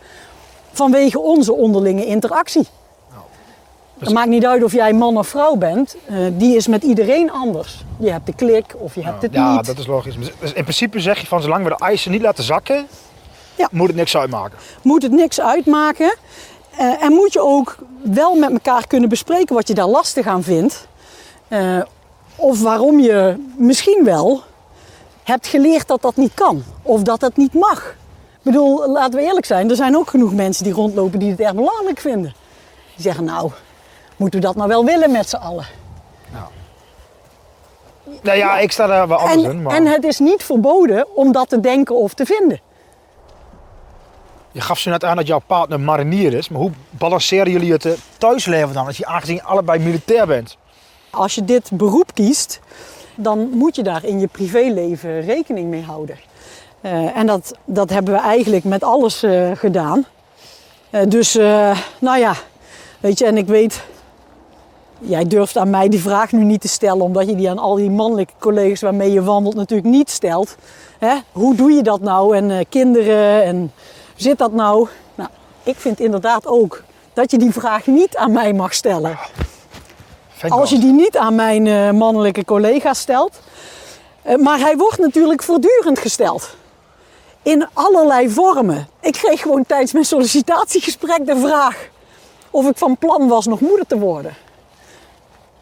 vanwege 0.73 1.21
onze 1.21 1.53
onderlinge 1.53 2.07
interactie. 2.07 2.67
Het 3.99 4.13
maakt 4.13 4.29
niet 4.29 4.47
uit 4.47 4.65
of 4.65 4.73
jij 4.73 4.93
man 4.93 5.19
of 5.19 5.29
vrouw 5.29 5.55
bent, 5.57 5.97
eh, 6.07 6.17
die 6.33 6.57
is 6.57 6.67
met 6.67 6.83
iedereen 6.83 7.31
anders. 7.31 7.85
Je 7.99 8.11
hebt 8.11 8.27
de 8.27 8.35
klik 8.35 8.75
of 8.79 8.95
je 8.95 9.05
hebt 9.05 9.23
het 9.23 9.33
ja, 9.33 9.55
niet. 9.55 9.67
dat 9.67 9.79
is 9.79 9.87
logisch. 9.87 10.17
Dus 10.41 10.53
in 10.53 10.63
principe 10.63 11.01
zeg 11.01 11.21
je 11.21 11.27
van 11.27 11.43
zolang 11.43 11.65
we 11.65 11.71
de 11.71 11.85
eisen 11.85 12.11
niet 12.11 12.23
laten 12.23 12.45
zakken, 12.45 12.87
Ja. 13.61 13.69
moet 13.71 13.87
het 13.87 13.97
niks 13.97 14.17
uitmaken. 14.17 14.59
moet 14.83 15.03
het 15.03 15.13
niks 15.13 15.41
uitmaken. 15.41 16.17
Eh, 16.77 17.03
en 17.03 17.13
moet 17.13 17.33
je 17.33 17.41
ook 17.41 17.77
wel 18.03 18.35
met 18.35 18.51
elkaar 18.51 18.87
kunnen 18.87 19.09
bespreken 19.09 19.55
wat 19.55 19.69
je 19.69 19.75
daar 19.75 19.87
lastig 19.87 20.27
aan 20.27 20.43
vindt. 20.43 20.87
Eh, 21.49 21.81
of 22.37 22.63
waarom 22.63 23.01
je 23.01 23.37
misschien 23.57 24.05
wel 24.05 24.43
hebt 25.25 25.47
geleerd 25.47 25.89
dat 25.89 26.03
dat 26.03 26.17
niet 26.17 26.35
kan. 26.35 26.63
Of 26.83 27.03
dat 27.03 27.21
dat 27.21 27.37
niet 27.37 27.55
mag. 27.55 27.95
Ik 28.33 28.43
bedoel, 28.43 28.91
laten 28.91 29.19
we 29.19 29.25
eerlijk 29.27 29.47
zijn. 29.47 29.71
Er 29.71 29.77
zijn 29.77 29.97
ook 29.97 30.09
genoeg 30.11 30.35
mensen 30.35 30.65
die 30.65 30.73
rondlopen 30.73 31.19
die 31.19 31.31
het 31.31 31.41
erg 31.41 31.55
belangrijk 31.55 32.01
vinden. 32.01 32.35
Die 32.95 33.03
zeggen, 33.03 33.25
nou, 33.25 33.51
moeten 34.17 34.41
we 34.41 34.47
dat 34.47 34.57
nou 34.57 34.69
wel 34.69 34.85
willen 34.85 35.11
met 35.11 35.29
z'n 35.29 35.37
allen? 35.37 35.67
Nou 38.23 38.39
ja, 38.39 38.59
ik 38.59 38.73
sta 38.73 38.87
daar 38.87 39.09
wel 39.09 39.19
anders 39.19 39.43
in. 39.43 39.51
En, 39.51 39.63
Maar 39.63 39.77
en 39.77 39.87
het 39.87 40.05
is 40.05 40.19
niet 40.19 40.43
verboden 40.43 41.07
om 41.17 41.33
dat 41.33 41.49
te 41.49 41.61
denken 41.61 41.97
of 41.97 42.15
te 42.15 42.27
vinden. 42.27 42.61
Je 44.53 44.61
gaf 44.61 44.79
zo 44.79 44.91
net 44.91 45.05
aan 45.05 45.17
dat 45.17 45.27
jouw 45.27 45.41
partner 45.47 45.81
marinier 45.81 46.33
is. 46.33 46.49
Maar 46.49 46.61
hoe 46.61 46.71
balanceren 46.91 47.53
jullie 47.53 47.73
het 47.73 47.85
eh, 47.85 47.93
thuisleven 48.19 48.73
dan? 48.73 48.87
Als 48.87 48.97
je 48.97 49.07
aangezien 49.07 49.43
allebei 49.43 49.79
militair 49.79 50.27
bent. 50.27 50.57
Als 51.11 51.35
je 51.35 51.45
dit 51.45 51.71
beroep 51.73 52.15
kiest, 52.15 52.61
dan 53.15 53.51
moet 53.53 53.77
je 53.77 53.83
daar 53.83 54.05
in 54.05 54.21
je 54.21 54.27
privéleven 54.27 55.21
rekening 55.21 55.69
mee 55.69 55.83
houden. 55.83 56.19
Eh, 56.81 57.17
en 57.17 57.27
dat, 57.27 57.55
dat 57.65 57.91
hebben 57.91 58.15
we 58.15 58.21
eigenlijk 58.21 58.65
met 58.65 58.85
alles 58.85 59.23
eh, 59.23 59.51
gedaan. 59.55 60.05
Dus, 61.09 61.35
nou 61.99 62.19
ja, 62.19 62.35
weet 63.01 63.19
je, 63.19 63.27
en 63.27 63.37
ik 63.37 63.47
weet, 63.47 63.83
jij 64.99 65.25
durft 65.25 65.57
aan 65.57 65.71
mij 65.71 65.89
die 65.89 66.01
vraag 66.01 66.33
nu 66.33 66.45
niet 66.45 66.61
te 66.61 66.69
stellen, 66.69 67.01
omdat 67.01 67.29
je 67.29 67.35
die 67.37 67.51
aan 67.51 67.59
al 67.59 67.75
die 67.75 67.91
mannelijke 67.91 68.33
collega's 68.39 68.81
waarmee 68.81 69.13
je 69.13 69.23
wandelt 69.23 69.55
natuurlijk 69.55 69.89
niet 69.89 70.11
stelt. 70.11 70.57
Hè? 70.99 71.15
Hoe 71.33 71.55
doe 71.55 71.73
je 71.73 71.83
dat 71.83 72.01
nou? 72.01 72.37
En 72.37 72.69
kinderen, 72.69 73.45
en 73.45 73.73
zit 74.21 74.39
dat 74.39 74.53
nou? 74.53 74.89
Nou, 75.15 75.31
ik 75.63 75.77
vind 75.77 76.01
inderdaad 76.01 76.47
ook 76.47 76.83
dat 77.13 77.31
je 77.31 77.39
die 77.39 77.53
vraag 77.53 77.87
niet 77.87 78.17
aan 78.17 78.33
mij 78.33 78.53
mag 78.53 78.75
stellen. 78.75 79.19
Ik 80.43 80.51
Als 80.51 80.71
je 80.71 80.79
die 80.79 80.93
niet 80.93 81.17
aan 81.17 81.35
mijn 81.35 81.67
eh, 81.67 81.91
mannelijke 81.91 82.45
collega's 82.45 82.99
stelt. 82.99 83.41
Eh, 84.23 84.37
maar 84.37 84.59
hij 84.59 84.77
wordt 84.77 84.99
natuurlijk 84.99 85.43
voortdurend 85.43 85.99
gesteld. 85.99 86.57
In 87.43 87.67
allerlei 87.73 88.31
vormen. 88.31 88.89
Ik 89.01 89.13
kreeg 89.13 89.41
gewoon 89.41 89.67
tijdens 89.67 89.93
mijn 89.93 90.05
sollicitatiegesprek 90.05 91.27
de 91.27 91.37
vraag 91.37 91.89
of 92.51 92.69
ik 92.69 92.77
van 92.77 92.97
plan 92.97 93.29
was 93.29 93.47
nog 93.47 93.61
moeder 93.61 93.87
te 93.87 93.99
worden. 93.99 94.35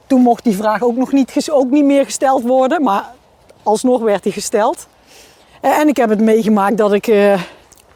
Toen 0.07 0.21
mocht 0.21 0.45
die 0.45 0.57
vraag 0.57 0.83
ook 0.83 0.97
nog 0.97 1.13
niet, 1.13 1.51
ook 1.51 1.71
niet 1.71 1.85
meer 1.85 2.05
gesteld 2.05 2.43
worden, 2.43 2.83
maar 2.83 3.15
alsnog 3.63 4.01
werd 4.01 4.23
die 4.23 4.33
gesteld. 4.33 4.87
Eh, 5.61 5.79
en 5.79 5.89
ik 5.89 5.97
heb 5.97 6.09
het 6.09 6.21
meegemaakt 6.21 6.77
dat 6.77 6.93
ik 6.93 7.07
eh, 7.07 7.41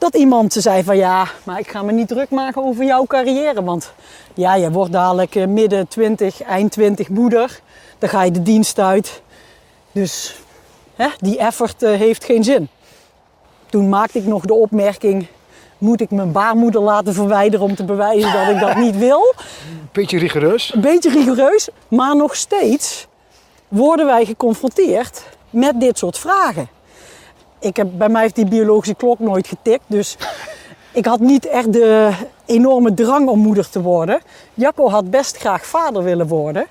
dat 0.02 0.14
iemand 0.14 0.52
zei 0.52 0.84
van 0.84 0.96
ja, 0.96 1.28
maar 1.44 1.58
ik 1.58 1.68
ga 1.68 1.82
me 1.82 1.92
niet 1.92 2.08
druk 2.08 2.30
maken 2.30 2.64
over 2.64 2.84
jouw 2.84 3.04
carrière. 3.06 3.64
Want 3.64 3.92
ja, 4.34 4.54
je 4.54 4.70
wordt 4.70 4.92
dadelijk 4.92 5.34
eh, 5.34 5.46
midden 5.46 5.88
20, 5.88 6.42
eind 6.42 6.72
20 6.72 7.08
moeder. 7.08 7.60
Dan 7.98 8.08
ga 8.08 8.22
je 8.22 8.30
de 8.30 8.42
dienst 8.42 8.78
uit. 8.78 9.22
Dus 9.92 10.36
hè, 10.96 11.08
die 11.18 11.38
effort 11.38 11.82
eh, 11.82 11.98
heeft 11.98 12.24
geen 12.24 12.44
zin. 12.44 12.68
Toen 13.66 13.88
maakte 13.88 14.18
ik 14.18 14.26
nog 14.26 14.44
de 14.44 14.54
opmerking, 14.54 15.26
moet 15.78 16.00
ik 16.00 16.10
mijn 16.10 16.32
baarmoeder 16.32 16.80
laten 16.80 17.14
verwijderen 17.14 17.66
om 17.66 17.74
te 17.74 17.84
bewijzen 17.84 18.32
dat 18.32 18.48
ik 18.48 18.60
dat 18.60 18.76
niet 18.76 18.98
wil? 18.98 19.34
Beetje 19.92 20.18
rigoureus. 20.18 20.74
Een 20.74 20.80
beetje 20.80 21.10
rigoureus, 21.10 21.68
maar 21.88 22.16
nog 22.16 22.36
steeds 22.36 23.06
worden 23.68 24.06
wij 24.06 24.24
geconfronteerd 24.24 25.24
met 25.50 25.80
dit 25.80 25.98
soort 25.98 26.18
vragen. 26.18 26.68
Ik 27.62 27.76
heb, 27.76 27.88
bij 27.92 28.08
mij 28.08 28.22
heeft 28.22 28.34
die 28.34 28.48
biologische 28.48 28.94
klok 28.94 29.18
nooit 29.18 29.46
getikt, 29.46 29.84
dus 29.86 30.16
ik 31.00 31.04
had 31.04 31.20
niet 31.20 31.46
echt 31.46 31.72
de 31.72 32.12
enorme 32.46 32.94
drang 32.94 33.28
om 33.28 33.38
moeder 33.38 33.70
te 33.70 33.82
worden. 33.82 34.20
Jacco 34.54 34.88
had 34.88 35.10
best 35.10 35.36
graag 35.36 35.66
vader 35.66 36.02
willen 36.02 36.26
worden. 36.26 36.66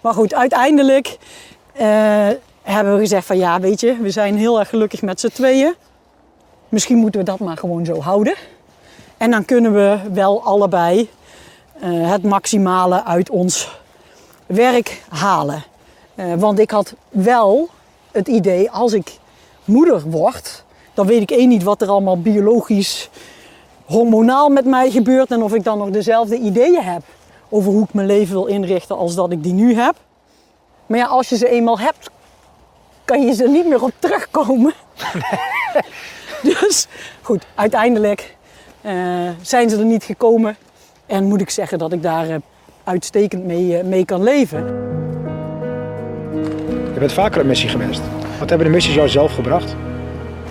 Maar 0.00 0.14
goed, 0.14 0.34
uiteindelijk 0.34 1.18
eh, 1.72 1.86
hebben 2.62 2.94
we 2.94 3.00
gezegd 3.00 3.26
van 3.26 3.36
ja, 3.36 3.60
weet 3.60 3.80
je, 3.80 3.96
we 3.96 4.10
zijn 4.10 4.36
heel 4.36 4.58
erg 4.58 4.68
gelukkig 4.68 5.02
met 5.02 5.20
z'n 5.20 5.28
tweeën. 5.28 5.74
Misschien 6.68 6.96
moeten 6.96 7.20
we 7.20 7.26
dat 7.26 7.38
maar 7.38 7.56
gewoon 7.56 7.84
zo 7.84 8.00
houden. 8.00 8.34
En 9.16 9.30
dan 9.30 9.44
kunnen 9.44 9.72
we 9.72 9.98
wel 10.12 10.42
allebei 10.42 11.10
eh, 11.80 12.10
het 12.10 12.22
maximale 12.22 13.04
uit 13.04 13.30
ons 13.30 13.78
werk 14.46 15.02
halen. 15.08 15.64
Eh, 16.14 16.34
want 16.34 16.58
ik 16.58 16.70
had 16.70 16.94
wel 17.08 17.68
het 18.12 18.28
idee, 18.28 18.70
als 18.70 18.92
ik 18.92 19.18
moeder 19.66 20.02
word, 20.02 20.64
dan 20.94 21.06
weet 21.06 21.22
ik 21.22 21.30
één 21.30 21.48
niet 21.48 21.62
wat 21.62 21.82
er 21.82 21.88
allemaal 21.88 22.20
biologisch, 22.20 23.10
hormonaal 23.84 24.48
met 24.48 24.64
mij 24.64 24.90
gebeurt 24.90 25.30
en 25.30 25.42
of 25.42 25.54
ik 25.54 25.64
dan 25.64 25.78
nog 25.78 25.90
dezelfde 25.90 26.38
ideeën 26.38 26.82
heb 26.82 27.02
over 27.48 27.72
hoe 27.72 27.82
ik 27.82 27.94
mijn 27.94 28.06
leven 28.06 28.34
wil 28.34 28.46
inrichten 28.46 28.96
als 28.96 29.14
dat 29.14 29.32
ik 29.32 29.42
die 29.42 29.52
nu 29.52 29.74
heb. 29.74 29.94
Maar 30.86 30.98
ja, 30.98 31.06
als 31.06 31.28
je 31.28 31.36
ze 31.36 31.48
eenmaal 31.48 31.78
hebt, 31.78 32.10
kan 33.04 33.22
je 33.22 33.34
ze 33.34 33.48
niet 33.48 33.66
meer 33.66 33.82
op 33.82 33.92
terugkomen. 33.98 34.72
dus 36.60 36.86
goed, 37.22 37.46
uiteindelijk 37.54 38.36
eh, 38.80 38.94
zijn 39.42 39.70
ze 39.70 39.76
er 39.76 39.84
niet 39.84 40.04
gekomen. 40.04 40.56
En 41.06 41.24
moet 41.24 41.40
ik 41.40 41.50
zeggen 41.50 41.78
dat 41.78 41.92
ik 41.92 42.02
daar 42.02 42.28
eh, 42.28 42.36
uitstekend 42.84 43.44
mee, 43.44 43.78
eh, 43.78 43.84
mee 43.84 44.04
kan 44.04 44.22
leven. 44.22 44.64
Je 46.92 46.98
bent 46.98 47.12
vaker 47.12 47.40
op 47.40 47.46
missie 47.46 47.68
geweest. 47.68 48.00
Wat 48.38 48.48
hebben 48.48 48.66
de 48.66 48.72
missies 48.72 48.94
jou 48.94 49.08
zelf 49.08 49.34
gebracht? 49.34 49.74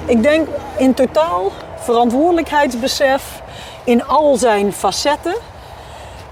Ik 0.05 0.23
denk 0.23 0.47
in 0.77 0.93
totaal 0.93 1.51
verantwoordelijkheidsbesef 1.77 3.41
in 3.83 4.05
al 4.05 4.35
zijn 4.35 4.73
facetten. 4.73 5.35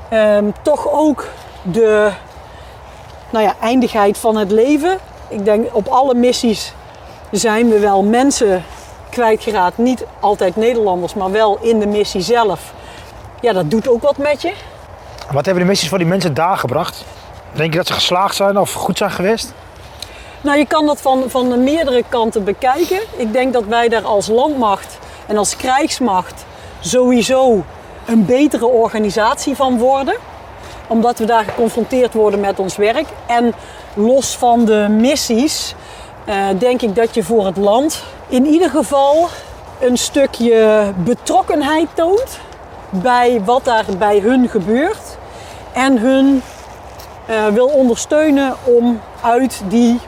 Ehm, 0.10 0.46
toch 0.62 0.92
ook 0.92 1.28
de 1.62 2.12
nou 3.30 3.46
ja, 3.46 3.56
eindigheid 3.62 4.18
van 4.18 4.38
het 4.38 4.52
leven. 4.52 4.98
Ik 5.28 5.46
denk 5.46 5.76
op 5.76 5.88
alle 5.88 6.14
missies 6.14 6.74
zijn 7.32 7.70
we 7.70 7.80
wel 7.80 8.04
mensen 8.04 8.64
kwijtgeraakt. 9.10 9.78
Niet 9.78 10.06
altijd 10.20 10.56
Nederlanders, 10.56 11.14
maar 11.14 11.32
wel 11.32 11.58
in 11.62 11.80
de 11.80 11.88
missie 11.88 12.22
zelf. 12.22 12.74
Ja, 13.42 13.54
dat 13.54 13.72
doet 13.72 13.88
ook 13.88 14.02
wat 14.02 14.18
met 14.18 14.42
je. 14.42 14.54
Wat 15.32 15.46
hebben 15.46 15.64
de 15.64 15.70
missies 15.70 15.90
voor 15.90 15.98
die 15.98 16.08
mensen 16.08 16.34
daar 16.34 16.58
gebracht? 16.58 17.06
Denk 17.52 17.72
je 17.72 17.78
dat 17.78 17.88
ze 17.88 17.94
geslaagd 17.94 18.36
zijn 18.36 18.58
of 18.58 18.74
goed 18.74 18.98
zijn 18.98 19.12
geweest? 19.12 19.54
Nou, 20.44 20.58
je 20.58 20.66
kan 20.66 20.86
dat 20.86 21.02
van, 21.02 21.24
van 21.28 21.64
meerdere 21.64 22.04
kanten 22.10 22.44
bekijken. 22.44 23.00
Ik 23.18 23.34
denk 23.34 23.54
dat 23.54 23.64
wij 23.66 23.90
daar 23.90 24.06
als 24.06 24.28
landmacht 24.28 24.98
en 25.28 25.38
als 25.38 25.56
krijgsmacht 25.56 26.46
sowieso 26.80 27.64
een 28.06 28.26
betere 28.26 28.66
organisatie 28.66 29.56
van 29.56 29.78
worden. 29.78 30.16
Omdat 30.88 31.20
we 31.20 31.26
daar 31.26 31.44
geconfronteerd 31.44 32.14
worden 32.14 32.40
met 32.40 32.60
ons 32.60 32.76
werk. 32.76 33.06
En 33.28 33.54
los 33.94 34.36
van 34.36 34.66
de 34.66 34.88
missies, 34.90 35.76
eh, 36.26 36.46
denk 36.60 36.82
ik 36.82 36.96
dat 36.96 37.14
je 37.16 37.24
voor 37.24 37.46
het 37.46 37.58
land 37.58 38.04
in 38.28 38.46
ieder 38.46 38.70
geval 38.70 39.28
een 39.80 39.98
stukje 39.98 40.92
betrokkenheid 41.04 41.88
toont 41.94 42.40
bij 42.90 43.42
wat 43.46 43.66
daar 43.66 43.86
bij 43.98 44.20
hun 44.20 44.50
gebeurt. 44.50 45.18
En 45.74 45.98
hun 45.98 46.42
eh, 47.26 47.48
wil 47.48 47.68
ondersteunen 47.68 48.56
om 48.64 49.02
uit 49.22 49.62
die 49.68 50.00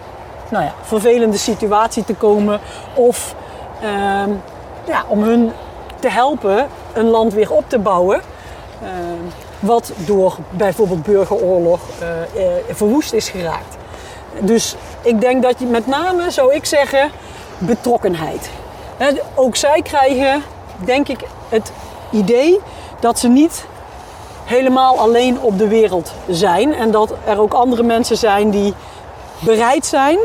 nou 0.55 0.67
ja, 0.67 0.73
vervelende 0.81 1.37
situatie 1.37 2.03
te 2.03 2.13
komen. 2.13 2.59
Of 2.93 3.35
ehm, 3.81 4.29
ja, 4.87 5.03
om 5.07 5.23
hun 5.23 5.51
te 5.99 6.09
helpen 6.09 6.67
een 6.93 7.05
land 7.05 7.33
weer 7.33 7.51
op 7.51 7.63
te 7.67 7.79
bouwen. 7.79 8.21
ehm, 8.81 9.23
wat 9.59 9.91
door 9.95 10.37
bijvoorbeeld 10.49 11.03
burgeroorlog 11.03 11.79
eh, 11.99 12.21
eh, 12.21 12.63
verwoest 12.69 13.13
is 13.13 13.29
geraakt. 13.29 13.77
Dus 14.39 14.75
ik 15.01 15.21
denk 15.21 15.43
dat 15.43 15.59
je 15.59 15.65
met 15.65 15.87
name, 15.87 16.31
zou 16.31 16.53
ik 16.53 16.65
zeggen, 16.65 17.11
betrokkenheid. 17.57 18.49
Ook 19.35 19.55
zij 19.55 19.81
krijgen, 19.81 20.43
denk 20.77 21.07
ik, 21.07 21.19
het 21.49 21.71
idee 22.11 22.59
dat 22.99 23.19
ze 23.19 23.27
niet 23.27 23.65
helemaal 24.43 24.99
alleen 24.99 25.39
op 25.41 25.57
de 25.57 25.67
wereld 25.67 26.13
zijn. 26.29 26.73
En 26.73 26.91
dat 26.91 27.13
er 27.25 27.39
ook 27.39 27.53
andere 27.53 27.83
mensen 27.83 28.17
zijn 28.17 28.49
die 28.49 28.73
bereid 29.39 29.85
zijn 29.85 30.17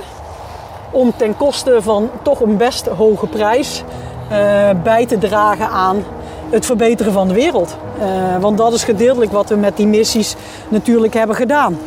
om 0.90 1.12
ten 1.16 1.36
koste 1.36 1.82
van 1.82 2.10
toch 2.22 2.40
een 2.40 2.56
best 2.56 2.86
hoge 2.86 3.26
prijs 3.26 3.84
eh, 4.30 4.68
bij 4.82 5.06
te 5.06 5.18
dragen 5.18 5.68
aan 5.68 6.04
het 6.50 6.66
verbeteren 6.66 7.12
van 7.12 7.28
de 7.28 7.34
wereld. 7.34 7.76
Eh, 7.98 8.06
want 8.40 8.58
dat 8.58 8.72
is 8.72 8.84
gedeeltelijk 8.84 9.32
wat 9.32 9.48
we 9.48 9.56
met 9.56 9.76
die 9.76 9.86
missies 9.86 10.36
natuurlijk 10.68 11.14
hebben 11.14 11.36
gedaan. 11.36 11.78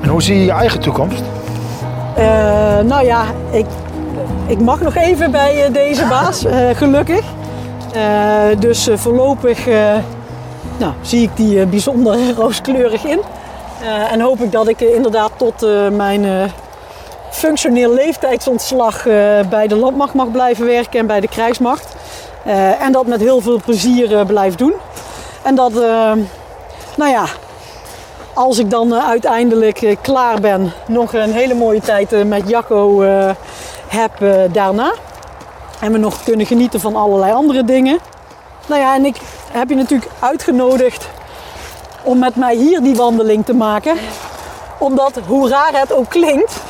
En 0.00 0.08
hoe 0.08 0.22
zie 0.22 0.38
je 0.38 0.44
je 0.44 0.50
eigen 0.50 0.80
toekomst? 0.80 1.22
Eh, 2.16 2.24
nou 2.80 3.04
ja, 3.04 3.24
ik, 3.50 3.66
ik 4.46 4.60
mag 4.60 4.80
nog 4.80 4.94
even 4.94 5.30
bij 5.30 5.68
deze 5.72 6.06
baas, 6.06 6.44
gelukkig. 6.72 7.24
Dus 8.58 8.88
voorlopig 8.94 9.66
nou, 10.76 10.92
zie 11.00 11.22
ik 11.22 11.36
die 11.36 11.60
eh, 11.60 11.66
bijzonder 11.66 12.18
rooskleurig 12.36 13.04
in. 13.04 13.20
Eh, 13.80 14.12
en 14.12 14.20
hoop 14.20 14.40
ik 14.40 14.52
dat 14.52 14.68
ik 14.68 14.80
eh, 14.80 14.94
inderdaad 14.94 15.30
tot 15.36 15.66
mijn 15.92 16.50
functioneel 17.30 17.94
leeftijdsontslag 17.94 19.02
bij 19.48 19.66
de 19.68 19.76
landmacht 19.76 20.14
mag 20.14 20.30
blijven 20.30 20.66
werken 20.66 21.00
en 21.00 21.06
bij 21.06 21.20
de 21.20 21.28
krijgsmacht. 21.28 21.94
En 22.78 22.92
dat 22.92 23.06
met 23.06 23.20
heel 23.20 23.40
veel 23.40 23.60
plezier 23.64 24.26
blijf 24.26 24.54
doen. 24.54 24.74
En 25.42 25.54
dat, 25.54 25.70
eh, 25.70 26.12
nou 26.96 27.10
ja, 27.10 27.24
als 28.34 28.58
ik 28.58 28.70
dan 28.70 28.94
uiteindelijk 28.94 29.96
klaar 30.00 30.40
ben, 30.40 30.72
nog 30.86 31.14
een 31.14 31.32
hele 31.32 31.54
mooie 31.54 31.80
tijd 31.80 32.26
met 32.26 32.48
Jacco 32.48 33.02
heb 33.88 34.12
daarna. 34.52 34.92
En 35.80 35.92
we 35.92 35.98
nog 35.98 36.22
kunnen 36.22 36.46
genieten 36.46 36.80
van 36.80 36.96
allerlei 36.96 37.32
andere 37.32 37.64
dingen. 37.64 37.98
Nou 38.66 38.80
ja, 38.80 38.94
en 38.94 39.04
ik 39.04 39.16
heb 39.54 39.68
je 39.68 39.74
natuurlijk 39.74 40.10
uitgenodigd 40.18 41.08
om 42.02 42.18
met 42.18 42.36
mij 42.36 42.54
hier 42.54 42.82
die 42.82 42.96
wandeling 42.96 43.44
te 43.44 43.54
maken. 43.54 43.96
Omdat, 44.78 45.12
hoe 45.26 45.48
raar 45.48 45.80
het 45.80 45.92
ook 45.92 46.08
klinkt, 46.08 46.60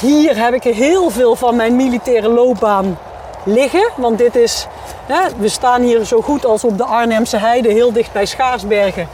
hier 0.00 0.44
heb 0.44 0.54
ik 0.54 0.62
heel 0.62 1.10
veel 1.10 1.36
van 1.36 1.56
mijn 1.56 1.76
militaire 1.76 2.28
loopbaan 2.28 2.98
liggen. 3.44 3.90
Want 3.96 4.18
dit 4.18 4.36
is, 4.36 4.66
hè, 5.06 5.20
we 5.36 5.48
staan 5.48 5.82
hier 5.82 6.04
zo 6.04 6.20
goed 6.20 6.44
als 6.44 6.64
op 6.64 6.78
de 6.78 6.84
Arnhemse 6.84 7.36
heide, 7.36 7.68
heel 7.68 7.92
dicht 7.92 8.12
bij 8.12 8.26
Schaarsbergen. 8.26 9.08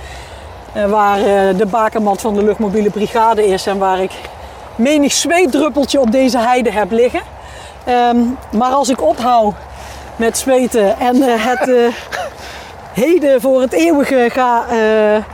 Eh, 0.72 0.84
waar 0.84 1.18
eh, 1.18 1.56
de 1.56 1.66
bakermat 1.66 2.20
van 2.20 2.34
de 2.34 2.42
luchtmobiele 2.42 2.90
brigade 2.90 3.46
is 3.46 3.66
en 3.66 3.78
waar 3.78 4.00
ik 4.00 4.12
menig 4.76 5.12
zweetdruppeltje 5.12 6.00
op 6.00 6.10
deze 6.10 6.38
heide 6.38 6.72
heb 6.72 6.90
liggen. 6.90 7.22
Ehm, 7.84 8.18
maar 8.50 8.70
als 8.70 8.88
ik 8.88 9.02
ophoud 9.02 9.54
met 10.16 10.38
zweten 10.38 10.98
en 10.98 11.22
eh, 11.22 11.34
het 11.36 11.92
heden 13.00 13.40
voor 13.40 13.60
het 13.60 13.72
eeuwige 13.72 14.28
ga 14.32 14.64
eh, 14.68 15.24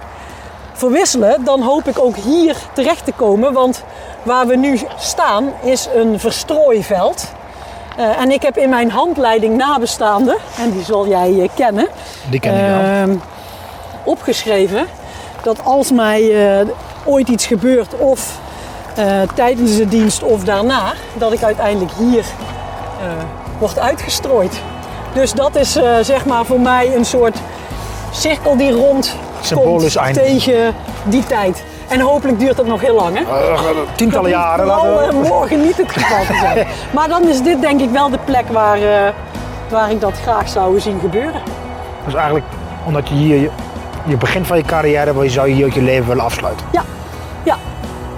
verwisselen, 0.72 1.44
dan 1.44 1.62
hoop 1.62 1.88
ik 1.88 1.98
ook 1.98 2.16
hier 2.16 2.56
terecht 2.72 3.04
te 3.04 3.12
komen. 3.12 3.52
Want 3.52 3.84
waar 4.22 4.46
we 4.46 4.56
nu 4.56 4.80
staan 4.98 5.52
is 5.62 5.88
een 5.94 6.20
verstrooiveld. 6.20 7.32
Eh, 7.96 8.20
en 8.20 8.30
ik 8.30 8.42
heb 8.42 8.56
in 8.56 8.68
mijn 8.68 8.90
handleiding 8.90 9.56
nabestaanden, 9.56 10.36
en 10.58 10.70
die 10.70 10.84
zal 10.84 11.08
jij 11.08 11.40
eh, 11.40 11.48
kennen, 11.54 11.88
Die 12.30 12.40
ken 12.40 12.54
ik. 12.54 12.60
Ehm, 12.60 13.16
opgeschreven 14.04 14.86
dat 15.42 15.64
als 15.64 15.92
mij 15.92 16.32
ooit 17.04 17.28
iets 17.28 17.46
gebeurt 17.46 17.98
of 17.98 18.38
tijdens 19.34 19.76
de 19.76 19.88
dienst 19.88 20.22
of 20.22 20.44
daarna, 20.44 20.92
dat 21.14 21.32
ik 21.32 21.42
uiteindelijk 21.42 21.92
hier 21.92 22.24
word 23.58 23.78
uitgestrooid. 23.78 24.60
Dus 25.14 25.32
dat 25.32 25.56
is 25.56 25.72
zeg 26.00 26.24
maar 26.26 26.44
voor 26.44 26.60
mij 26.60 26.94
een 26.94 27.04
soort 27.04 27.36
cirkel 28.10 28.56
die 28.56 28.72
rond 28.72 29.16
Symbolisch 29.40 29.94
komt 29.94 30.04
einde. 30.06 30.20
tegen 30.20 30.74
die 31.04 31.24
tijd. 31.26 31.64
En 31.88 32.00
hopelijk 32.00 32.38
duurt 32.38 32.56
dat 32.56 32.66
nog 32.66 32.80
heel 32.80 32.94
lang. 32.94 33.16
Hè? 33.18 33.22
Tientallen 33.96 34.30
jaren. 34.30 34.66
We- 34.66 35.06
eh, 35.22 35.28
morgen 35.28 35.62
niet 35.62 35.76
het 35.76 35.92
geval 35.92 36.24
te 36.26 36.38
zijn. 36.40 36.66
maar 36.94 37.08
dan 37.08 37.28
is 37.28 37.42
dit 37.42 37.60
denk 37.60 37.80
ik 37.80 37.90
wel 37.90 38.10
de 38.10 38.18
plek 38.24 38.44
waar, 38.48 38.76
eh, 38.82 39.12
waar 39.68 39.90
ik 39.90 40.00
dat 40.00 40.12
graag 40.22 40.48
zou 40.48 40.80
zien 40.80 40.98
gebeuren. 41.00 41.40
Dus 42.04 42.14
eigenlijk 42.14 42.44
omdat 42.86 43.08
je 43.08 43.14
hier 43.14 43.40
je, 43.40 43.50
je 44.04 44.16
begin 44.16 44.44
van 44.44 44.56
je 44.56 44.62
carrière, 44.62 45.12
wil 45.12 45.22
je 45.22 45.30
zou 45.30 45.48
je 45.48 45.54
hier 45.54 45.66
ook 45.66 45.72
je 45.72 45.82
leven 45.82 46.06
willen 46.08 46.24
afsluiten. 46.24 46.66
Ja, 46.72 46.82
ja. 47.42 47.56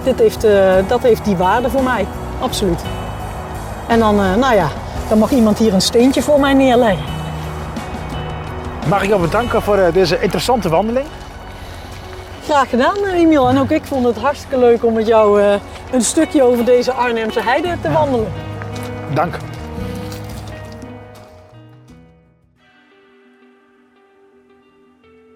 Dit 0.03 0.19
heeft, 0.19 0.43
eh, 0.43 0.73
dat 0.87 1.01
heeft 1.03 1.25
die 1.25 1.35
waarde 1.35 1.69
voor 1.69 1.83
mij. 1.83 2.05
Absoluut. 2.41 2.81
En 3.87 3.99
dan, 3.99 4.19
eh, 4.23 4.35
nou 4.35 4.55
ja, 4.55 4.67
dan 5.07 5.17
mag 5.17 5.31
iemand 5.31 5.57
hier 5.57 5.73
een 5.73 5.81
steentje 5.81 6.21
voor 6.21 6.39
mij 6.39 6.53
neerleggen. 6.53 7.03
Mag 8.89 9.03
ik 9.03 9.09
jou 9.09 9.21
bedanken 9.21 9.61
voor 9.61 9.77
eh, 9.77 9.93
deze 9.93 10.21
interessante 10.21 10.69
wandeling. 10.69 11.07
Graag 12.43 12.69
gedaan, 12.69 12.97
eh, 12.97 13.13
Emiel. 13.13 13.49
En 13.49 13.57
ook 13.57 13.69
ik 13.69 13.83
vond 13.83 14.05
het 14.05 14.17
hartstikke 14.17 14.57
leuk 14.57 14.85
om 14.85 14.93
met 14.93 15.07
jou 15.07 15.41
eh, 15.41 15.53
een 15.91 16.01
stukje 16.01 16.43
over 16.43 16.65
deze 16.65 16.93
Arnhemse 16.93 17.41
heide 17.41 17.77
te 17.81 17.91
wandelen. 17.91 18.31
Dank. 19.13 19.37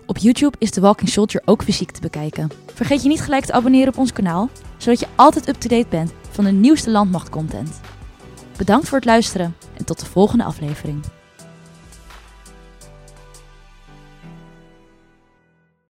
Op 0.06 0.18
YouTube 0.18 0.58
is 0.60 0.70
The 0.70 0.82
Walking 0.82 1.10
Soldier 1.10 1.42
ook 1.46 1.64
fysiek 1.64 1.92
te 1.92 2.02
bekijken. 2.02 2.52
Vergeet 2.74 3.04
je 3.04 3.10
niet 3.10 3.22
gelijk 3.22 3.46
te 3.46 3.54
abonneren 3.54 3.88
op 3.88 3.98
ons 3.98 4.14
kanaal, 4.14 4.50
zodat 4.78 5.00
je 5.00 5.08
altijd 5.16 5.48
up-to-date 5.48 5.88
bent 5.90 6.14
van 6.30 6.44
de 6.44 6.52
nieuwste 6.52 6.90
landmachtcontent. 6.90 7.80
Bedankt 8.58 8.88
voor 8.88 8.98
het 8.98 9.08
luisteren 9.08 9.56
en 9.78 9.86
tot 9.86 10.00
de 10.00 10.06
volgende 10.06 10.44
aflevering. 10.44 11.04